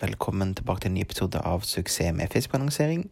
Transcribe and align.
Velkommen 0.00 0.56
tilbake 0.58 0.82
til 0.82 0.90
en 0.90 0.96
ny 0.98 1.02
episode 1.04 1.38
av 1.46 1.62
Suksess 1.62 2.16
med 2.18 2.32
Facebook-annonsering. 2.32 3.04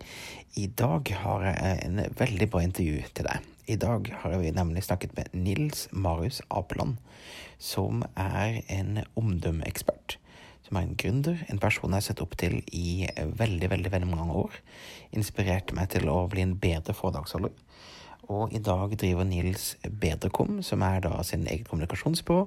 I 0.59 0.65
dag 0.67 1.13
har 1.15 1.45
jeg 1.47 1.77
en 1.85 2.01
veldig 2.19 2.49
bra 2.51 2.63
intervju 2.67 3.05
til 3.15 3.29
deg. 3.29 3.47
I 3.71 3.77
dag 3.79 4.11
har 4.25 4.35
vi 4.43 4.51
nemlig 4.51 4.83
snakket 4.83 5.15
med 5.15 5.31
Nils 5.45 5.85
Marius 5.93 6.41
Apeland, 6.51 6.97
som 7.63 8.03
er 8.19 8.59
en 8.67 8.99
omdømmeekspert. 9.15 10.17
Som 10.67 10.81
er 10.81 10.89
en 10.89 10.99
gründer, 10.99 11.47
en 11.47 11.63
person 11.63 11.95
jeg 11.95 12.01
har 12.03 12.09
sett 12.09 12.27
opp 12.27 12.35
til 12.43 12.59
i 12.75 13.07
veldig, 13.15 13.71
veldig, 13.77 13.95
veldig 13.95 14.11
mange 14.11 14.43
år. 14.43 14.61
Inspirerte 15.15 15.79
meg 15.79 15.95
til 15.95 16.11
å 16.11 16.25
bli 16.35 16.43
en 16.43 16.59
bedre 16.59 16.99
foredragsholder. 16.99 17.55
Og 18.27 18.51
i 18.51 18.59
dag 18.59 18.99
driver 18.99 19.31
Nils 19.31 19.77
Bedrekom, 19.87 20.65
som 20.67 20.83
er 20.83 21.07
da 21.07 21.23
sin 21.23 21.47
eget 21.47 21.71
kommunikasjonsbyrå, 21.71 22.47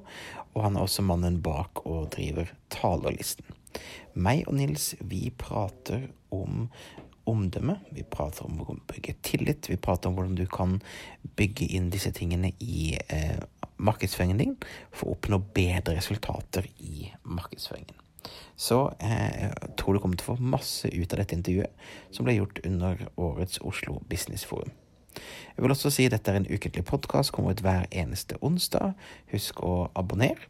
og 0.51 0.65
han 0.67 0.75
er 0.75 0.89
også 0.89 1.07
mannen 1.07 1.39
bak 1.39 1.85
og 1.87 2.09
driver 2.19 2.51
Talerlisten. 2.67 3.54
Meg 4.15 4.45
og 4.47 4.55
Nils, 4.59 4.93
vi 5.03 5.29
prater 5.35 6.07
om 6.33 6.69
omdømme. 7.25 7.79
Vi 7.89 8.03
prater 8.05 8.45
om 8.45 8.61
å 8.61 8.77
bygge 8.89 9.15
tillit. 9.25 9.69
Vi 9.69 9.79
prater 9.81 10.09
om 10.09 10.17
hvordan 10.17 10.37
du 10.37 10.45
kan 10.49 10.77
bygge 11.39 11.67
inn 11.77 11.89
disse 11.93 12.11
tingene 12.15 12.53
i 12.61 12.93
eh, 13.09 13.41
markedsføringen 13.81 14.41
din 14.41 14.55
for 14.93 15.09
å 15.09 15.15
oppnå 15.17 15.41
bedre 15.55 15.97
resultater 15.97 16.67
i 16.77 17.09
markedsføringen. 17.23 17.97
Så 18.57 18.79
eh, 19.03 19.49
jeg 19.49 19.75
tror 19.79 19.97
du 19.97 20.03
kommer 20.03 20.19
til 20.19 20.29
å 20.29 20.35
få 20.35 20.49
masse 20.55 20.89
ut 20.89 21.13
av 21.13 21.21
dette 21.21 21.37
intervjuet, 21.37 21.85
som 22.15 22.27
ble 22.27 22.37
gjort 22.37 22.61
under 22.65 23.07
årets 23.21 23.61
Oslo 23.65 23.99
Business 24.09 24.45
Forum. 24.47 24.73
Jeg 25.55 25.63
vil 25.63 25.71
også 25.71 25.89
si 25.93 26.05
at 26.07 26.11
dette 26.11 26.31
er 26.31 26.41
en 26.41 26.49
ukentlig 26.49 26.83
podkast, 26.87 27.31
kommer 27.31 27.55
ut 27.55 27.63
hver 27.63 27.85
eneste 27.95 28.35
onsdag. 28.43 28.97
Husk 29.31 29.61
å 29.63 29.87
abonnere. 29.95 30.49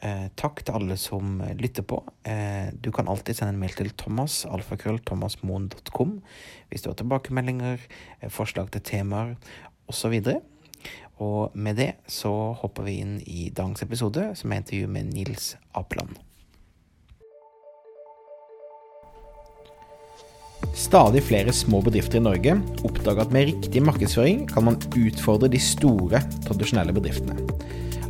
Eh, 0.00 0.28
takk 0.40 0.62
til 0.64 0.76
alle 0.78 0.96
som 0.96 1.42
lytter 1.58 1.84
på. 1.84 1.98
Eh, 2.24 2.72
du 2.72 2.88
kan 2.92 3.08
alltid 3.08 3.36
sende 3.36 3.52
en 3.52 3.60
mail 3.60 3.74
til 3.76 3.90
Thomas, 4.00 4.46
alfakrøllthomasmoen.com, 4.48 6.14
hvis 6.70 6.82
du 6.82 6.88
har 6.88 6.96
tilbakemeldinger, 6.96 7.84
eh, 8.20 8.30
forslag 8.32 8.70
til 8.72 8.80
temaer 8.80 9.36
osv. 9.88 10.40
Og 11.20 11.52
med 11.54 11.76
det 11.76 11.92
så 12.08 12.32
hopper 12.56 12.88
vi 12.88 12.96
inn 13.02 13.20
i 13.26 13.50
dagens 13.52 13.82
episode, 13.84 14.30
som 14.34 14.52
er 14.52 14.62
intervju 14.62 14.88
med 14.88 15.12
Nils 15.12 15.56
Apeland. 15.74 16.16
Stadig 20.76 21.22
flere 21.26 21.52
små 21.52 21.82
bedrifter 21.84 22.20
i 22.20 22.24
Norge 22.24 22.54
oppdager 22.86 23.20
at 23.20 23.32
med 23.32 23.50
riktig 23.50 23.82
markedsføring 23.84 24.46
kan 24.48 24.64
man 24.64 24.80
utfordre 24.96 25.50
de 25.52 25.60
store, 25.60 26.22
tradisjonelle 26.46 26.94
bedriftene. 26.96 27.36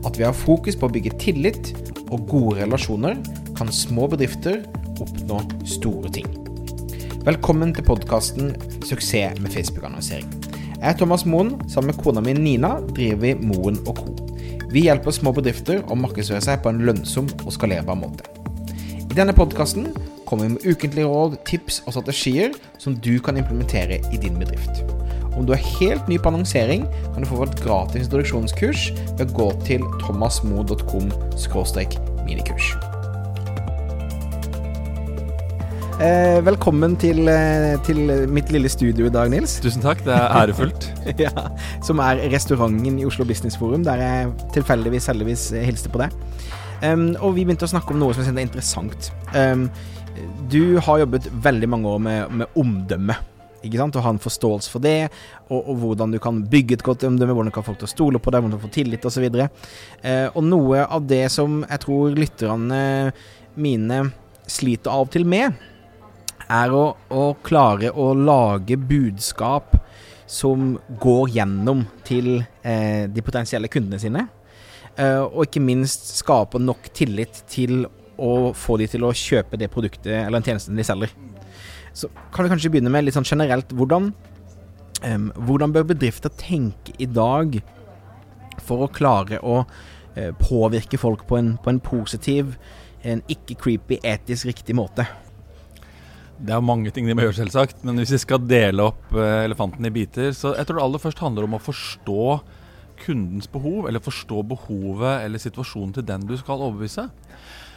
At 0.05 0.17
vi 0.17 0.25
har 0.25 0.33
fokus 0.33 0.79
på 0.81 0.89
å 0.89 0.93
bygge 0.93 1.13
tillit 1.21 1.73
og 2.09 2.25
gode 2.31 2.63
relasjoner, 2.63 3.19
kan 3.59 3.69
små 3.69 4.07
bedrifter 4.09 4.63
oppnå 5.01 5.43
store 5.69 6.09
ting. 6.15 6.29
Velkommen 7.27 7.75
til 7.77 7.85
podkasten 7.85 8.55
'Suksess 8.81 9.41
med 9.45 9.53
Facebook-annonsering'. 9.53 10.31
Jeg 10.81 10.89
er 10.89 10.97
Thomas 10.97 11.27
Moen. 11.27 11.61
Sammen 11.69 11.93
med 11.93 12.05
kona 12.05 12.21
mi 12.21 12.33
Nina 12.33 12.81
driver 12.81 13.21
vi 13.21 13.35
Moen 13.35 13.77
Co. 13.85 14.17
Vi 14.73 14.87
hjelper 14.89 15.13
små 15.13 15.35
bedrifter 15.37 15.83
å 15.83 15.95
markedsføre 15.95 16.41
seg 16.41 16.63
på 16.63 16.71
en 16.71 16.81
lønnsom 16.81 17.29
og 17.45 17.53
skalerbar 17.53 18.01
måte. 18.01 18.25
I 19.11 19.15
denne 19.15 19.37
podkasten 19.37 19.93
kommer 20.25 20.47
vi 20.47 20.55
med 20.55 20.65
ukentlige 20.65 21.11
råd, 21.11 21.45
tips 21.45 21.83
og 21.87 21.93
strategier 21.93 22.55
som 22.79 22.95
du 22.95 23.19
kan 23.21 23.37
implementere 23.37 24.01
i 24.15 24.17
din 24.17 24.39
bedrift. 24.39 24.81
Om 25.37 25.47
du 25.47 25.53
er 25.55 25.63
helt 25.79 26.09
ny 26.11 26.19
på 26.19 26.31
annonsering, 26.33 26.87
kan 27.15 27.23
du 27.23 27.29
få 27.29 27.45
et 27.45 27.59
gratis 27.63 28.07
introduksjonskurs 28.07 28.91
ved 29.19 29.29
å 29.29 29.35
gå 29.37 29.51
til 29.67 29.85
thomasmo.com 30.03 31.11
minikurs. 32.27 32.73
Eh, 36.01 36.41
velkommen 36.45 36.97
til, 36.97 37.29
eh, 37.29 37.77
til, 37.85 38.27
mitt 38.33 38.51
lille 38.51 38.69
studio 38.69 39.07
i 39.07 39.13
dag, 39.13 39.31
Nils. 39.31 39.59
Tusen 39.61 39.83
takk, 39.83 40.03
det 40.05 40.15
er 40.17 40.33
ærefullt. 40.43 40.91
ja, 41.19 41.31
Som 41.85 42.01
er 42.01 42.25
restauranten 42.33 42.99
i 42.99 43.05
Oslo 43.05 43.25
Business 43.25 43.57
Forum, 43.57 43.85
der 43.85 44.01
jeg 44.01 44.33
tilfeldigvis 44.55 45.07
heldigvis 45.07 45.51
hilste 45.51 45.93
på 45.93 46.01
deg. 46.01 46.11
Um, 46.81 47.11
og 47.21 47.35
vi 47.37 47.45
begynte 47.45 47.69
å 47.69 47.75
snakke 47.75 47.93
om 47.93 48.01
noe 48.01 48.15
som 48.15 48.25
jeg 48.25 48.31
synes 48.31 48.41
er 48.41 48.49
interessant. 48.49 49.11
Um, 49.37 49.69
du 50.51 50.81
har 50.81 51.03
jobbet 51.05 51.29
veldig 51.45 51.69
mange 51.69 51.89
år 51.89 52.01
med, 52.01 52.33
med 52.41 52.57
omdømme 52.57 53.15
ikke 53.65 53.81
sant? 53.81 53.97
Og 53.97 54.05
ha 54.07 54.13
en 54.15 54.23
forståelse 54.23 54.73
for 54.73 54.85
det, 54.85 55.11
og, 55.49 55.59
og, 55.61 55.75
hvordan 55.83 56.15
du 56.15 56.21
kan 56.23 56.43
bygge 56.53 56.79
et 56.79 56.87
godt 56.87 57.05
omdømme, 57.09 57.35
hvordan 57.37 57.53
du 57.53 57.57
kan 57.57 57.67
få 57.67 57.73
folk 57.73 57.83
til 57.83 57.91
å 57.91 57.95
stole 57.95 58.23
på 58.23 58.33
deg, 58.33 58.45
hvordan 58.45 58.59
du 58.59 58.65
får 58.65 58.75
tillit 58.77 59.07
osv. 59.11 59.27
Og, 59.29 59.41
så 59.41 60.09
eh, 60.09 60.27
og 60.33 60.47
noe 60.47 60.85
av 60.87 61.07
det 61.11 61.25
som 61.33 61.61
jeg 61.67 61.85
tror 61.85 62.17
lytterne 62.19 62.81
mine 63.61 64.03
sliter 64.51 64.93
av 64.93 65.07
og 65.07 65.15
til 65.15 65.27
med, 65.29 65.55
er 66.51 66.75
å, 66.75 66.85
å 67.15 67.25
klare 67.47 67.93
å 67.95 68.11
lage 68.17 68.79
budskap 68.81 69.77
som 70.31 70.77
går 71.03 71.33
gjennom 71.37 71.85
til 72.07 72.37
eh, 72.63 73.07
de 73.11 73.25
potensielle 73.27 73.71
kundene 73.71 73.99
sine. 74.03 74.27
Eh, 74.97 75.23
og 75.23 75.47
ikke 75.47 75.63
minst 75.63 76.13
skape 76.19 76.61
nok 76.63 76.91
tillit 76.95 77.43
til 77.51 77.85
å 78.21 78.53
få 78.55 78.77
de 78.81 78.89
til 78.91 79.07
å 79.07 79.15
kjøpe 79.17 79.59
det 79.59 79.71
produktet 79.73 80.13
eller 80.13 80.39
den 80.39 80.51
tjenesten 80.51 80.79
de 80.79 80.87
selger. 80.87 81.15
Så 82.01 82.09
kan 82.33 82.47
vi 82.47 82.53
kanskje 82.53 82.73
begynne 82.73 82.93
med 82.93 83.05
litt 83.07 83.17
sånn 83.17 83.29
generelt 83.29 83.73
hvordan, 83.77 84.11
um, 85.05 85.31
hvordan 85.47 85.75
bør 85.75 85.89
bedrifter 85.93 86.33
tenke 86.41 86.95
i 86.99 87.09
dag 87.11 87.59
for 88.65 88.87
å 88.87 88.93
klare 88.93 89.41
å 89.45 89.63
uh, 89.65 90.31
påvirke 90.41 91.01
folk 91.01 91.27
på 91.29 91.41
en, 91.41 91.57
på 91.61 91.75
en 91.75 91.83
positiv, 91.85 92.55
en 93.05 93.25
ikke 93.33 93.59
creepy, 93.61 94.01
etisk 94.07 94.49
riktig 94.49 94.77
måte? 94.79 95.09
Det 96.41 96.55
er 96.57 96.65
mange 96.65 96.89
ting 96.95 97.05
de 97.05 97.13
må 97.13 97.27
gjøre, 97.27 97.37
selvsagt. 97.43 97.83
Men 97.85 98.01
hvis 98.01 98.15
vi 98.17 98.23
skal 98.23 98.41
dele 98.49 98.89
opp 98.93 99.13
uh, 99.13 99.43
elefanten 99.45 99.85
i 99.85 99.93
biter, 99.93 100.33
så 100.37 100.55
jeg 100.57 100.69
tror 100.69 100.81
det 100.81 100.87
aller 100.87 101.05
først 101.05 101.21
handler 101.21 101.49
om 101.49 101.59
å 101.59 101.65
forstå 101.65 102.25
kundens 103.01 103.49
behov, 103.49 103.89
eller 103.89 104.03
forstå 104.05 104.43
behovet 104.49 105.25
eller 105.25 105.41
situasjonen 105.41 105.95
til 105.97 106.05
den 106.09 106.25
du 106.29 106.35
skal 106.41 106.61
overbevise. 106.61 107.07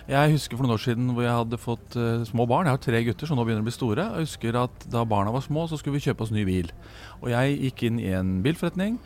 Jeg 0.04 0.34
husker 0.34 0.60
for 0.60 0.66
noen 0.66 0.76
år 0.76 0.82
siden 0.84 1.12
hvor 1.16 1.24
jeg 1.24 1.32
hadde 1.38 1.60
fått 1.62 1.96
uh, 1.96 2.26
små 2.28 2.44
barn. 2.50 2.68
Jeg 2.68 2.76
har 2.76 2.84
tre 2.84 3.00
gutter 3.06 3.30
som 3.30 3.38
nå 3.40 3.46
begynner 3.48 3.64
å 3.64 3.68
bli 3.70 3.76
store. 3.76 4.04
Jeg 4.12 4.28
husker 4.28 4.58
at 4.60 4.88
Da 4.92 5.06
barna 5.08 5.32
var 5.32 5.46
små, 5.46 5.64
så 5.72 5.80
skulle 5.80 5.96
vi 5.96 6.04
kjøpe 6.04 6.26
oss 6.26 6.34
ny 6.36 6.44
bil. 6.48 6.74
Og 7.22 7.30
jeg 7.32 7.54
gikk 7.70 7.86
inn 7.88 8.02
i 8.04 8.10
en 8.12 8.42
bilforretning 8.44 8.98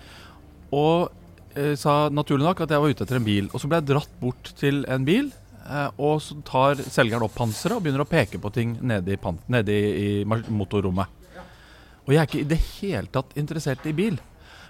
og 0.73 1.11
uh, 1.53 1.75
sa 1.77 2.07
naturlig 2.09 2.47
nok 2.47 2.63
at 2.65 2.73
jeg 2.73 2.81
var 2.81 2.95
ute 2.95 3.05
etter 3.05 3.19
en 3.19 3.27
bil. 3.27 3.51
Og 3.53 3.61
så 3.61 3.69
ble 3.69 3.77
jeg 3.77 3.91
dratt 3.91 4.17
bort 4.23 4.49
til 4.57 4.81
en 4.89 5.05
bil, 5.05 5.29
uh, 5.67 5.91
og 6.01 6.17
så 6.25 6.39
tar 6.47 6.81
selgeren 6.81 7.27
opp 7.27 7.37
panseret 7.37 7.77
og 7.77 7.85
begynner 7.85 8.03
å 8.03 8.09
peke 8.09 8.41
på 8.41 8.51
ting 8.57 8.73
nede 8.81 9.13
i, 9.13 9.21
nede 9.53 9.77
i, 9.77 10.17
i 10.17 10.25
motorrommet. 10.25 11.13
Og 12.07 12.15
jeg 12.15 12.23
er 12.23 12.27
ikke 12.29 12.41
i 12.41 12.49
det 12.55 12.61
hele 12.79 13.13
tatt 13.13 13.37
interessert 13.37 13.85
i 13.85 13.93
bil. 13.93 14.17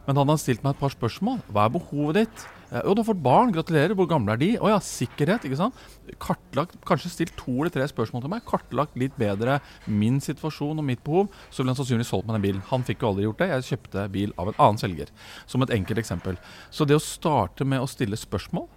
Men 0.08 0.16
han 0.16 0.30
hadde 0.32 0.42
stilt 0.42 0.64
meg 0.64 0.76
et 0.76 0.80
par 0.80 0.94
spørsmål. 0.94 1.42
Hva 1.52 1.66
er 1.68 1.74
behovet 1.74 2.18
ditt? 2.22 2.46
Eh, 2.72 2.82
jo, 2.84 2.96
du 2.96 3.02
har 3.02 3.08
fått 3.10 3.24
barn. 3.24 3.52
Gratulerer. 3.56 3.96
Hvor 3.98 4.08
gamle 4.10 4.34
er 4.34 4.42
de? 4.42 4.50
Å 4.60 4.72
ja, 4.72 4.80
sikkerhet. 4.84 5.46
ikke 5.48 5.60
sant? 5.60 5.82
Kartlagt, 6.24 6.78
Kanskje 6.88 7.12
stilt 7.12 7.36
to 7.40 7.58
eller 7.60 7.74
tre 7.74 7.88
spørsmål 7.92 8.24
til 8.24 8.32
meg. 8.32 8.46
Kartlagt 8.48 8.96
litt 9.00 9.16
bedre 9.20 9.60
min 9.86 10.22
situasjon 10.24 10.80
og 10.80 10.88
mitt 10.88 11.04
behov. 11.04 11.28
Så 11.52 11.62
ville 11.62 11.76
han 11.76 11.80
sannsynligvis 11.80 12.12
solgt 12.14 12.28
meg 12.30 12.40
den 12.40 12.48
bilen. 12.48 12.66
Han 12.72 12.88
fikk 12.88 13.04
jo 13.04 13.12
aldri 13.12 13.28
gjort 13.28 13.44
det. 13.44 13.52
Jeg 13.52 13.70
kjøpte 13.74 14.08
bil 14.16 14.36
av 14.40 14.54
en 14.54 14.62
annen 14.68 14.82
selger. 14.82 15.12
Som 15.46 15.68
et 15.68 15.76
enkelt 15.76 16.04
eksempel. 16.04 16.40
Så 16.72 16.88
det 16.88 16.98
å 16.98 17.04
starte 17.04 17.68
med 17.68 17.84
å 17.84 17.92
stille 17.92 18.20
spørsmål 18.20 18.70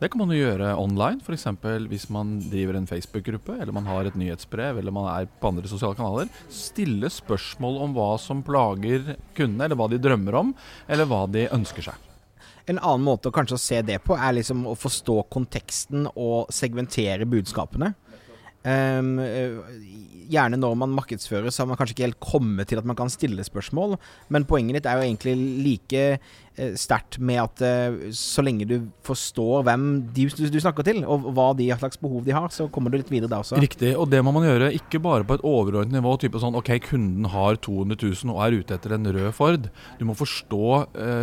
det 0.00 0.10
kan 0.10 0.20
man 0.20 0.32
jo 0.34 0.40
gjøre 0.40 0.72
online, 0.80 1.22
f.eks. 1.22 1.46
hvis 1.90 2.08
man 2.12 2.36
driver 2.50 2.78
en 2.78 2.88
Facebook-gruppe, 2.90 3.58
eller 3.60 3.74
man 3.76 3.86
har 3.86 4.08
et 4.08 4.16
nyhetsbrev, 4.18 4.80
eller 4.80 4.94
man 4.94 5.06
er 5.12 5.28
på 5.40 5.52
andre 5.52 5.70
sosiale 5.70 5.96
kanaler. 5.98 6.32
Stille 6.52 7.10
spørsmål 7.12 7.78
om 7.84 7.94
hva 7.96 8.08
som 8.20 8.42
plager 8.44 9.14
kundene, 9.38 9.68
eller 9.68 9.78
hva 9.78 9.88
de 9.92 10.00
drømmer 10.02 10.40
om, 10.40 10.50
eller 10.88 11.08
hva 11.10 11.24
de 11.30 11.46
ønsker 11.54 11.88
seg. 11.90 12.10
En 12.66 12.78
annen 12.80 13.04
måte 13.04 13.28
å 13.28 13.34
kanskje 13.34 13.60
se 13.60 13.78
det 13.84 13.98
på, 14.04 14.16
er 14.16 14.38
liksom 14.38 14.64
å 14.70 14.74
forstå 14.78 15.18
konteksten 15.32 16.08
og 16.14 16.52
segmentere 16.54 17.28
budskapene. 17.28 17.92
Um, 18.64 19.18
gjerne 20.32 20.56
når 20.56 20.76
man 20.80 20.94
markedsfører, 20.96 21.52
så 21.52 21.62
har 21.62 21.68
man 21.68 21.76
kanskje 21.76 21.98
ikke 21.98 22.06
helt 22.06 22.22
kommet 22.22 22.70
til 22.70 22.80
at 22.80 22.86
man 22.88 22.96
kan 22.96 23.12
stille 23.12 23.44
spørsmål. 23.44 23.98
Men 24.32 24.46
poenget 24.48 24.78
ditt 24.78 24.88
er 24.88 24.96
jo 24.96 25.04
egentlig 25.04 25.34
like 25.66 26.04
uh, 26.16 26.72
sterkt 26.80 27.18
med 27.20 27.42
at 27.42 27.64
uh, 27.64 28.06
så 28.16 28.44
lenge 28.44 28.64
du 28.70 28.76
forstår 29.04 29.66
hvem 29.68 29.84
de, 30.16 30.26
du, 30.32 30.58
snakker 30.62 30.86
til, 30.86 31.02
og 31.04 31.28
hva 31.36 31.50
de 31.58 31.68
slags 31.76 32.00
behov 32.00 32.24
de 32.24 32.36
har, 32.36 32.48
så 32.56 32.70
kommer 32.72 32.88
du 32.88 32.98
litt 33.02 33.12
videre 33.12 33.32
da 33.34 33.42
også. 33.44 33.60
Riktig, 33.60 33.92
og 34.00 34.08
det 34.12 34.24
må 34.24 34.32
man 34.32 34.48
gjøre 34.48 34.72
ikke 34.80 35.02
bare 35.04 35.28
på 35.28 35.36
et 35.36 35.44
overordnet 35.44 35.98
nivå. 35.98 36.16
type 36.24 36.40
sånn, 36.40 36.56
Ok, 36.56 36.72
kunden 36.88 37.28
har 37.34 37.60
200 37.60 38.00
000 38.00 38.32
og 38.32 38.42
er 38.46 38.60
ute 38.62 38.78
etter 38.78 38.96
en 38.96 39.12
rød 39.12 39.32
Ford. 39.36 39.68
Du 40.00 40.08
må 40.08 40.16
forstå, 40.16 40.64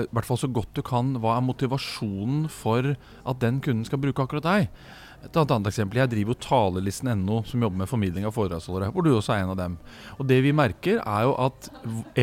i 0.05 0.13
hvert 0.13 0.27
fall 0.27 0.39
så 0.41 0.49
godt 0.51 0.75
du 0.77 0.85
kan, 0.85 1.15
hva 1.23 1.39
er 1.39 1.45
motivasjonen 1.49 2.45
for 2.51 2.93
at 2.93 3.41
den 3.41 3.63
kunden 3.65 3.87
skal 3.87 4.01
bruke 4.03 4.21
akkurat 4.21 4.45
deg. 4.45 4.83
Et 5.21 5.37
annet, 5.37 5.67
eksempel, 5.69 5.99
Jeg 6.01 6.09
driver 6.09 6.33
jo 6.33 6.41
talelisten.no, 6.41 7.43
som 7.45 7.61
jobber 7.61 7.83
med 7.83 7.89
formidling 7.89 8.25
av 8.25 8.33
foredragsholdere. 8.33 8.89
Hvor 8.91 9.05
du 9.05 9.11
også 9.13 9.35
er 9.35 9.43
en 9.43 9.53
av 9.53 9.59
dem. 9.59 9.77
Og 10.17 10.25
Det 10.27 10.39
vi 10.41 10.51
merker, 10.51 10.97
er 10.97 11.27
jo 11.27 11.35
at 11.37 11.69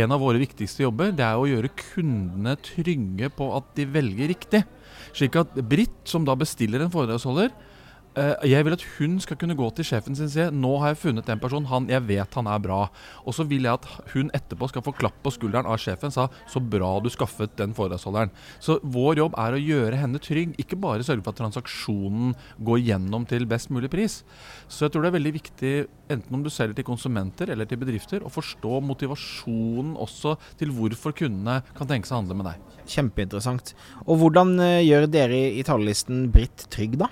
en 0.03 0.13
av 0.13 0.21
våre 0.21 0.43
viktigste 0.43 0.83
jobber 0.83 1.15
det 1.15 1.25
er 1.25 1.39
å 1.39 1.47
gjøre 1.47 1.71
kundene 1.79 2.57
trygge 2.59 3.31
på 3.31 3.53
at 3.55 3.71
de 3.79 3.87
velger 3.87 4.33
riktig. 4.35 4.65
Slik 5.15 5.39
at 5.39 5.55
Britt, 5.63 6.03
som 6.11 6.27
da 6.27 6.35
bestiller 6.39 6.83
en 6.83 6.93
foredragsholder, 6.93 7.55
jeg 8.49 8.67
vil 8.67 8.75
at 8.75 8.85
hun 8.97 9.17
skal 9.23 9.39
kunne 9.41 9.57
gå 9.59 9.69
til 9.77 9.87
sjefen 9.87 10.17
sin 10.17 10.29
og 10.29 10.33
si 10.33 10.47
nå 10.55 10.73
har 10.83 10.93
jeg 10.93 11.01
funnet 11.03 11.29
en 11.31 11.41
person, 11.43 11.67
han, 11.71 11.89
jeg 11.91 12.05
vet 12.09 12.39
han 12.39 12.49
er 12.51 12.63
bra. 12.63 12.81
Og 13.25 13.37
så 13.37 13.47
vil 13.49 13.69
jeg 13.69 13.79
at 13.79 14.13
hun 14.15 14.33
etterpå 14.37 14.69
skal 14.71 14.85
få 14.87 14.95
klapp 14.97 15.19
på 15.25 15.33
skulderen 15.35 15.69
av 15.69 15.81
sjefen 15.83 16.13
sa 16.15 16.29
så 16.49 16.63
bra 16.63 16.91
du 17.03 17.11
skaffet 17.13 17.55
den 17.59 17.75
foredragsholderen. 17.77 18.33
Så 18.65 18.79
vår 18.83 19.23
jobb 19.23 19.37
er 19.41 19.55
å 19.57 19.63
gjøre 19.63 20.01
henne 20.01 20.23
trygg, 20.23 20.57
ikke 20.61 20.79
bare 20.81 21.07
sørge 21.07 21.25
for 21.25 21.35
at 21.35 21.43
transaksjonen 21.43 22.35
går 22.65 22.83
gjennom 22.89 23.27
til 23.29 23.47
best 23.51 23.73
mulig 23.75 23.91
pris. 23.93 24.21
Så 24.69 24.87
jeg 24.87 24.95
tror 24.95 25.05
det 25.05 25.13
er 25.13 25.19
veldig 25.19 25.35
viktig, 25.39 25.75
enten 26.13 26.39
om 26.39 26.45
du 26.45 26.51
selger 26.53 26.79
til 26.79 26.89
konsumenter 26.89 27.53
eller 27.53 27.69
til 27.69 27.81
bedrifter, 27.81 28.25
å 28.25 28.33
forstå 28.33 28.81
motivasjonen 28.89 29.95
også 30.01 30.37
til 30.61 30.75
hvorfor 30.77 31.17
kundene 31.17 31.61
kan 31.79 31.91
tenke 31.91 32.09
seg 32.09 32.19
å 32.19 32.23
handle 32.23 32.41
med 32.41 32.51
deg. 32.51 32.75
Kjempeinteressant. 32.89 33.75
Og 34.07 34.23
hvordan 34.23 34.57
uh, 34.61 34.81
gjør 34.85 35.09
dere 35.13 35.47
i 35.53 35.65
talerlisten 35.67 36.29
Britt 36.33 36.69
trygg, 36.73 36.97
da? 37.01 37.11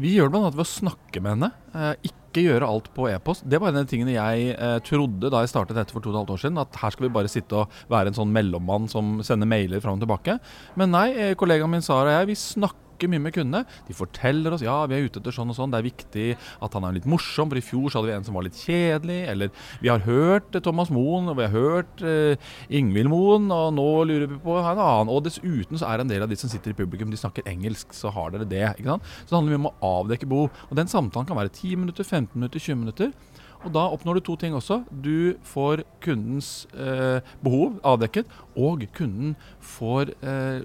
Vi 0.00 0.16
gjør 0.16 0.30
det 0.30 0.34
bl.a. 0.34 0.50
ved 0.50 0.64
å 0.64 0.66
snakke 0.66 1.20
med 1.22 1.36
henne. 1.36 1.50
Eh, 1.74 2.08
ikke 2.10 2.42
gjøre 2.48 2.66
alt 2.66 2.88
på 2.96 3.06
e-post. 3.12 3.44
Det 3.46 3.60
var 3.62 3.70
en 3.70 3.78
av 3.78 3.84
de 3.86 3.92
tingene 3.92 4.16
jeg 4.16 4.54
eh, 4.56 4.78
trodde 4.86 5.30
da 5.30 5.44
jeg 5.44 5.52
startet 5.52 5.78
dette 5.78 5.94
for 5.94 6.02
to 6.02 6.10
og 6.10 6.16
et 6.16 6.20
halvt 6.22 6.32
år 6.34 6.40
siden. 6.42 6.62
At 6.64 6.78
her 6.82 6.94
skal 6.94 7.06
vi 7.06 7.12
bare 7.14 7.30
sitte 7.30 7.60
og 7.60 7.76
være 7.92 8.10
en 8.10 8.18
sånn 8.18 8.32
mellommann 8.34 8.88
som 8.90 9.20
sender 9.26 9.50
mailer 9.50 9.82
fram 9.84 10.00
og 10.00 10.02
tilbake. 10.02 10.40
Men 10.80 10.90
nei, 10.96 11.06
eh, 11.14 11.36
kollegaen 11.38 11.70
min 11.70 11.84
Sara 11.86 12.10
og 12.10 12.18
jeg 12.18 12.32
vi 12.32 12.40
snakker 12.42 12.83
snakker 12.94 13.10
mye 13.10 13.22
med 13.22 13.34
kundene. 13.34 13.64
De 13.88 13.94
forteller 13.94 14.54
oss 14.54 14.62
ja, 14.62 14.86
vi 14.86 14.96
er 14.96 15.08
ute 15.08 15.20
etter 15.20 15.34
sånn 15.34 15.50
og 15.50 15.56
sånn. 15.56 15.72
Det 15.72 15.80
er 15.80 15.88
viktig 15.88 16.26
at 16.62 16.74
han 16.74 16.86
er 16.86 16.94
litt 16.94 17.08
morsom, 17.10 17.50
for 17.50 17.58
i 17.58 17.64
fjor 17.64 17.90
så 17.90 17.98
hadde 17.98 18.10
vi 18.10 18.16
en 18.16 18.26
som 18.26 18.38
var 18.38 18.46
litt 18.46 18.58
kjedelig. 18.58 19.20
Eller 19.30 19.50
vi 19.82 19.90
har 19.90 20.04
hørt 20.06 20.54
Thomas 20.62 20.92
Moen, 20.94 21.28
og 21.28 21.38
vi 21.38 21.46
har 21.46 21.54
hørt 21.54 22.04
uh, 22.04 22.54
Ingvild 22.68 23.10
Moen, 23.10 23.50
og 23.54 23.74
nå 23.74 23.88
lurer 24.08 24.28
vi 24.30 24.40
på 24.44 24.58
en 24.60 24.78
annen. 24.78 25.12
Og 25.12 25.24
dessuten 25.26 25.80
så 25.80 25.90
er 25.90 26.02
en 26.02 26.10
del 26.10 26.24
av 26.24 26.30
de 26.30 26.38
som 26.38 26.52
sitter 26.52 26.74
i 26.74 26.78
publikum, 26.78 27.10
de 27.10 27.20
snakker 27.20 27.48
engelsk, 27.50 27.94
så 27.96 28.12
har 28.14 28.34
dere 28.34 28.48
det. 28.48 28.64
ikke 28.78 28.94
sant? 28.94 29.14
Så 29.24 29.32
det 29.32 29.40
handler 29.40 29.56
mye 29.56 29.64
om 29.64 29.72
å 29.72 29.94
avdekke 30.00 30.30
behov. 30.30 30.64
Og 30.70 30.78
den 30.78 30.90
samtalen 30.90 31.28
kan 31.28 31.40
være 31.40 31.54
10 31.54 31.80
minutter, 31.82 32.06
15 32.06 32.38
minutter, 32.38 32.62
20 32.62 32.84
minutter. 32.84 33.14
Og 33.64 33.72
da 33.72 33.86
oppnår 33.88 34.18
du 34.18 34.26
to 34.26 34.36
ting 34.36 34.54
også. 34.56 34.82
Du 34.90 35.40
får 35.48 35.86
kundens 36.04 36.66
eh, 36.76 37.24
behov 37.44 37.78
avdekket, 37.86 38.28
og 38.60 38.84
kunden 38.96 39.32
får 39.64 40.12
eh, 40.20 40.64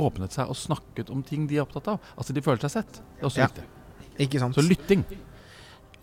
åpnet 0.00 0.34
seg 0.34 0.50
og 0.50 0.58
snakket 0.58 1.10
om 1.14 1.22
ting 1.26 1.48
de 1.50 1.58
er 1.58 1.64
opptatt 1.64 1.94
av. 1.94 2.12
Altså 2.18 2.36
de 2.36 2.42
føler 2.44 2.62
seg 2.66 2.78
sett. 2.78 3.00
Det 3.16 3.24
er 3.24 3.30
også 3.30 3.42
ja. 3.42 3.50
viktig. 3.50 3.66
Ikke 4.26 4.40
sant. 4.42 4.56
Så 4.58 4.64
lytting. 4.66 5.04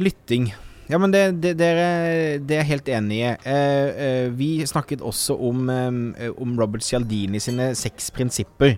Lytting. 0.01 0.51
Ja, 0.91 0.97
men 0.99 1.13
det, 1.13 1.23
det, 1.39 1.53
det, 1.59 1.67
er, 1.71 2.39
det 2.43 2.55
er 2.55 2.63
jeg 2.65 2.71
helt 2.73 2.89
enig 2.91 3.19
i. 3.21 3.27
Eh, 3.47 3.89
eh, 4.05 4.29
vi 4.35 4.49
snakket 4.67 5.03
også 5.05 5.37
om, 5.39 5.69
eh, 5.71 6.31
om 6.35 6.57
Robert 6.59 6.83
Cialdini 6.83 7.39
sine 7.39 7.71
seks 7.79 8.09
prinsipper. 8.11 8.75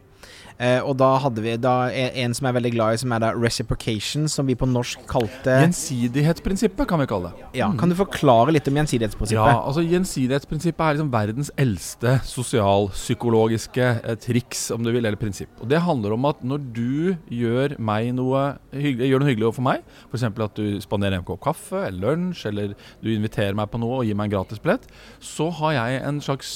Eh, 0.59 0.79
og 0.83 0.97
da 1.01 1.09
hadde 1.23 1.41
vi 1.44 1.55
da 1.61 1.75
en 1.91 2.33
som 2.38 2.47
er 2.50 2.55
veldig 2.57 2.71
glad 2.75 2.95
i, 2.95 3.01
som 3.01 3.13
er 3.15 3.23
da 3.23 3.31
reciprocation, 3.33 4.27
som 4.31 4.47
vi 4.50 4.55
på 4.59 4.67
norsk 4.69 5.01
kalte 5.09 5.57
Gjensidighetsprinsippet, 5.63 6.85
kan 6.89 7.01
vi 7.01 7.07
kalle 7.09 7.31
det. 7.31 7.47
Ja, 7.59 7.71
Kan 7.79 7.89
du 7.91 7.97
forklare 7.97 8.53
litt 8.53 8.67
om 8.69 8.77
gjensidighetsprinsippet? 8.81 9.39
Ja, 9.39 9.61
altså 9.63 9.83
Gjensidighetsprinsippet 9.85 10.83
er 10.85 10.97
liksom 10.97 11.11
verdens 11.13 11.51
eldste 11.59 12.17
sosialpsykologiske 12.29 13.88
eh, 14.03 14.17
triks, 14.21 14.67
om 14.75 14.83
du 14.85 14.91
vil, 14.91 15.03
eller 15.05 15.19
prinsipp. 15.19 15.51
Og 15.61 15.69
Det 15.71 15.81
handler 15.83 16.15
om 16.15 16.29
at 16.29 16.44
når 16.45 16.63
du 16.75 17.15
gjør 17.33 17.75
noe 17.79 18.44
hyggelig, 18.71 19.09
gjør 19.11 19.23
noe 19.23 19.31
hyggelig 19.31 19.50
overfor 19.50 19.67
meg, 19.67 19.83
f.eks. 20.11 20.25
at 20.29 20.57
du 20.59 20.79
spanderer 20.83 21.19
en 21.19 21.27
kopp 21.27 21.44
kaffe 21.44 21.85
eller 21.88 22.13
lunsj, 22.13 22.45
eller 22.51 22.73
du 23.03 23.11
inviterer 23.13 23.57
meg 23.57 23.71
på 23.71 23.81
noe 23.81 24.01
og 24.01 24.07
gir 24.07 24.17
meg 24.17 24.29
en 24.29 24.38
gratis 24.38 24.61
billett, 24.63 24.88
så 25.23 25.50
har 25.59 25.77
jeg 25.79 26.01
en 26.07 26.21
slags 26.23 26.55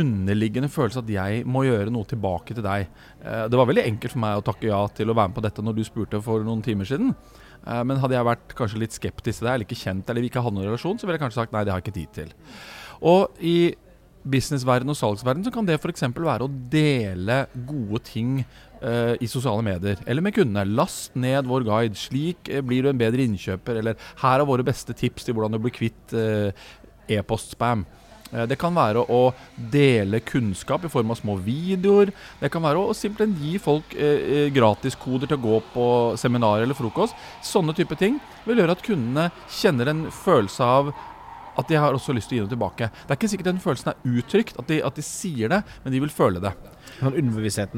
underliggende 0.00 0.70
følelse 0.72 1.02
at 1.02 1.10
jeg 1.12 1.42
må 1.48 1.64
gjøre 1.66 1.92
noe 1.94 2.08
tilbake 2.08 2.56
til 2.56 2.64
deg. 2.66 2.86
Eh, 3.22 3.46
det 3.50 3.58
var 3.60 3.68
veldig 3.70 3.86
enkelt 3.86 4.14
for 4.14 4.22
meg 4.24 4.38
å 4.38 4.44
takke 4.46 4.70
ja 4.70 4.82
til 4.96 5.10
å 5.10 5.16
være 5.16 5.32
med 5.32 5.38
på 5.38 5.44
dette 5.46 5.64
når 5.64 5.78
du 5.78 5.82
spurte 5.86 6.22
for 6.24 6.46
noen 6.46 6.64
timer 6.64 6.88
siden. 6.88 7.14
Eh, 7.66 7.82
men 7.86 8.00
hadde 8.02 8.18
jeg 8.18 8.28
vært 8.28 8.54
kanskje 8.58 8.82
litt 8.82 8.96
skeptisk 8.96 9.40
til 9.40 9.48
deg, 9.48 9.54
eller 9.54 9.68
ikke 9.68 9.80
kjent 9.80 10.12
eller 10.12 10.24
vi 10.24 10.30
ikke 10.32 10.44
hadde 10.44 10.58
noen 10.58 10.70
relasjon, 10.70 11.00
så 11.00 11.08
ville 11.08 11.18
jeg 11.18 11.26
kanskje 11.26 11.42
sagt 11.42 11.56
nei, 11.56 11.64
det 11.66 11.74
har 11.74 11.82
jeg 11.82 11.88
ikke 11.88 11.98
tid 12.00 12.14
til. 12.20 12.32
Og 13.06 13.42
i 13.44 13.58
businessverden 14.26 14.90
og 14.90 14.98
salgsverden 14.98 15.44
så 15.46 15.52
kan 15.54 15.66
det 15.68 15.78
f.eks. 15.78 16.06
være 16.14 16.46
å 16.46 16.54
dele 16.72 17.44
gode 17.68 18.00
ting 18.08 18.40
uh, 18.40 19.14
i 19.22 19.28
sosiale 19.30 19.62
medier. 19.62 20.00
Eller 20.06 20.24
med 20.24 20.34
kundene. 20.34 20.66
Last 20.66 21.14
ned 21.14 21.46
vår 21.46 21.66
guide. 21.68 22.00
Slik 22.00 22.50
blir 22.66 22.82
du 22.82 22.90
en 22.90 22.98
bedre 22.98 23.22
innkjøper. 23.22 23.78
Eller 23.82 24.08
her 24.24 24.42
er 24.42 24.48
våre 24.48 24.66
beste 24.66 24.96
tips 24.98 25.28
til 25.28 25.36
hvordan 25.36 25.54
du 25.54 25.60
blir 25.62 25.76
kvitt 25.76 26.16
uh, 26.18 26.50
e-postspam. 27.06 27.86
Eh, 28.32 28.46
det 28.48 28.58
kan 28.60 28.74
være 28.76 29.04
å 29.12 29.20
dele 29.56 30.22
kunnskap 30.24 30.86
i 30.86 30.92
form 30.92 31.12
av 31.14 31.20
små 31.20 31.36
videoer. 31.42 32.12
Det 32.40 32.50
kan 32.52 32.64
være 32.64 32.82
å 32.82 32.96
simpelthen 32.96 33.36
gi 33.40 33.56
folk 33.62 33.94
eh, 33.94 34.22
eh, 34.38 34.46
gratiskoder 34.54 35.30
til 35.30 35.38
å 35.38 35.44
gå 35.46 35.60
på 35.74 35.88
seminar 36.20 36.64
eller 36.64 36.78
frokost. 36.78 37.16
Sånne 37.44 37.76
type 37.76 37.98
ting 37.98 38.18
vil 38.46 38.62
gjøre 38.62 38.76
at 38.76 38.86
kundene 38.86 39.30
kjenner 39.60 39.92
en 39.92 40.06
følelse 40.24 40.72
av 40.78 40.94
at 41.56 41.68
de 41.70 41.78
har 41.80 41.96
også 41.96 42.14
lyst 42.16 42.30
til 42.30 42.38
å 42.38 42.40
gi 42.40 42.46
noe 42.46 42.52
tilbake. 42.52 42.90
Det 42.92 43.12
er 43.12 43.20
ikke 43.20 43.32
sikkert 43.32 43.50
den 43.50 43.62
følelsen 43.62 43.92
er 43.92 44.16
uttrykt, 44.20 44.58
at 44.60 44.70
de, 44.70 44.80
at 44.84 44.98
de 44.98 45.04
sier 45.06 45.52
det, 45.52 45.62
men 45.84 45.94
de 45.94 46.02
vil 46.04 46.12
føle 46.12 46.42
det. 46.42 46.54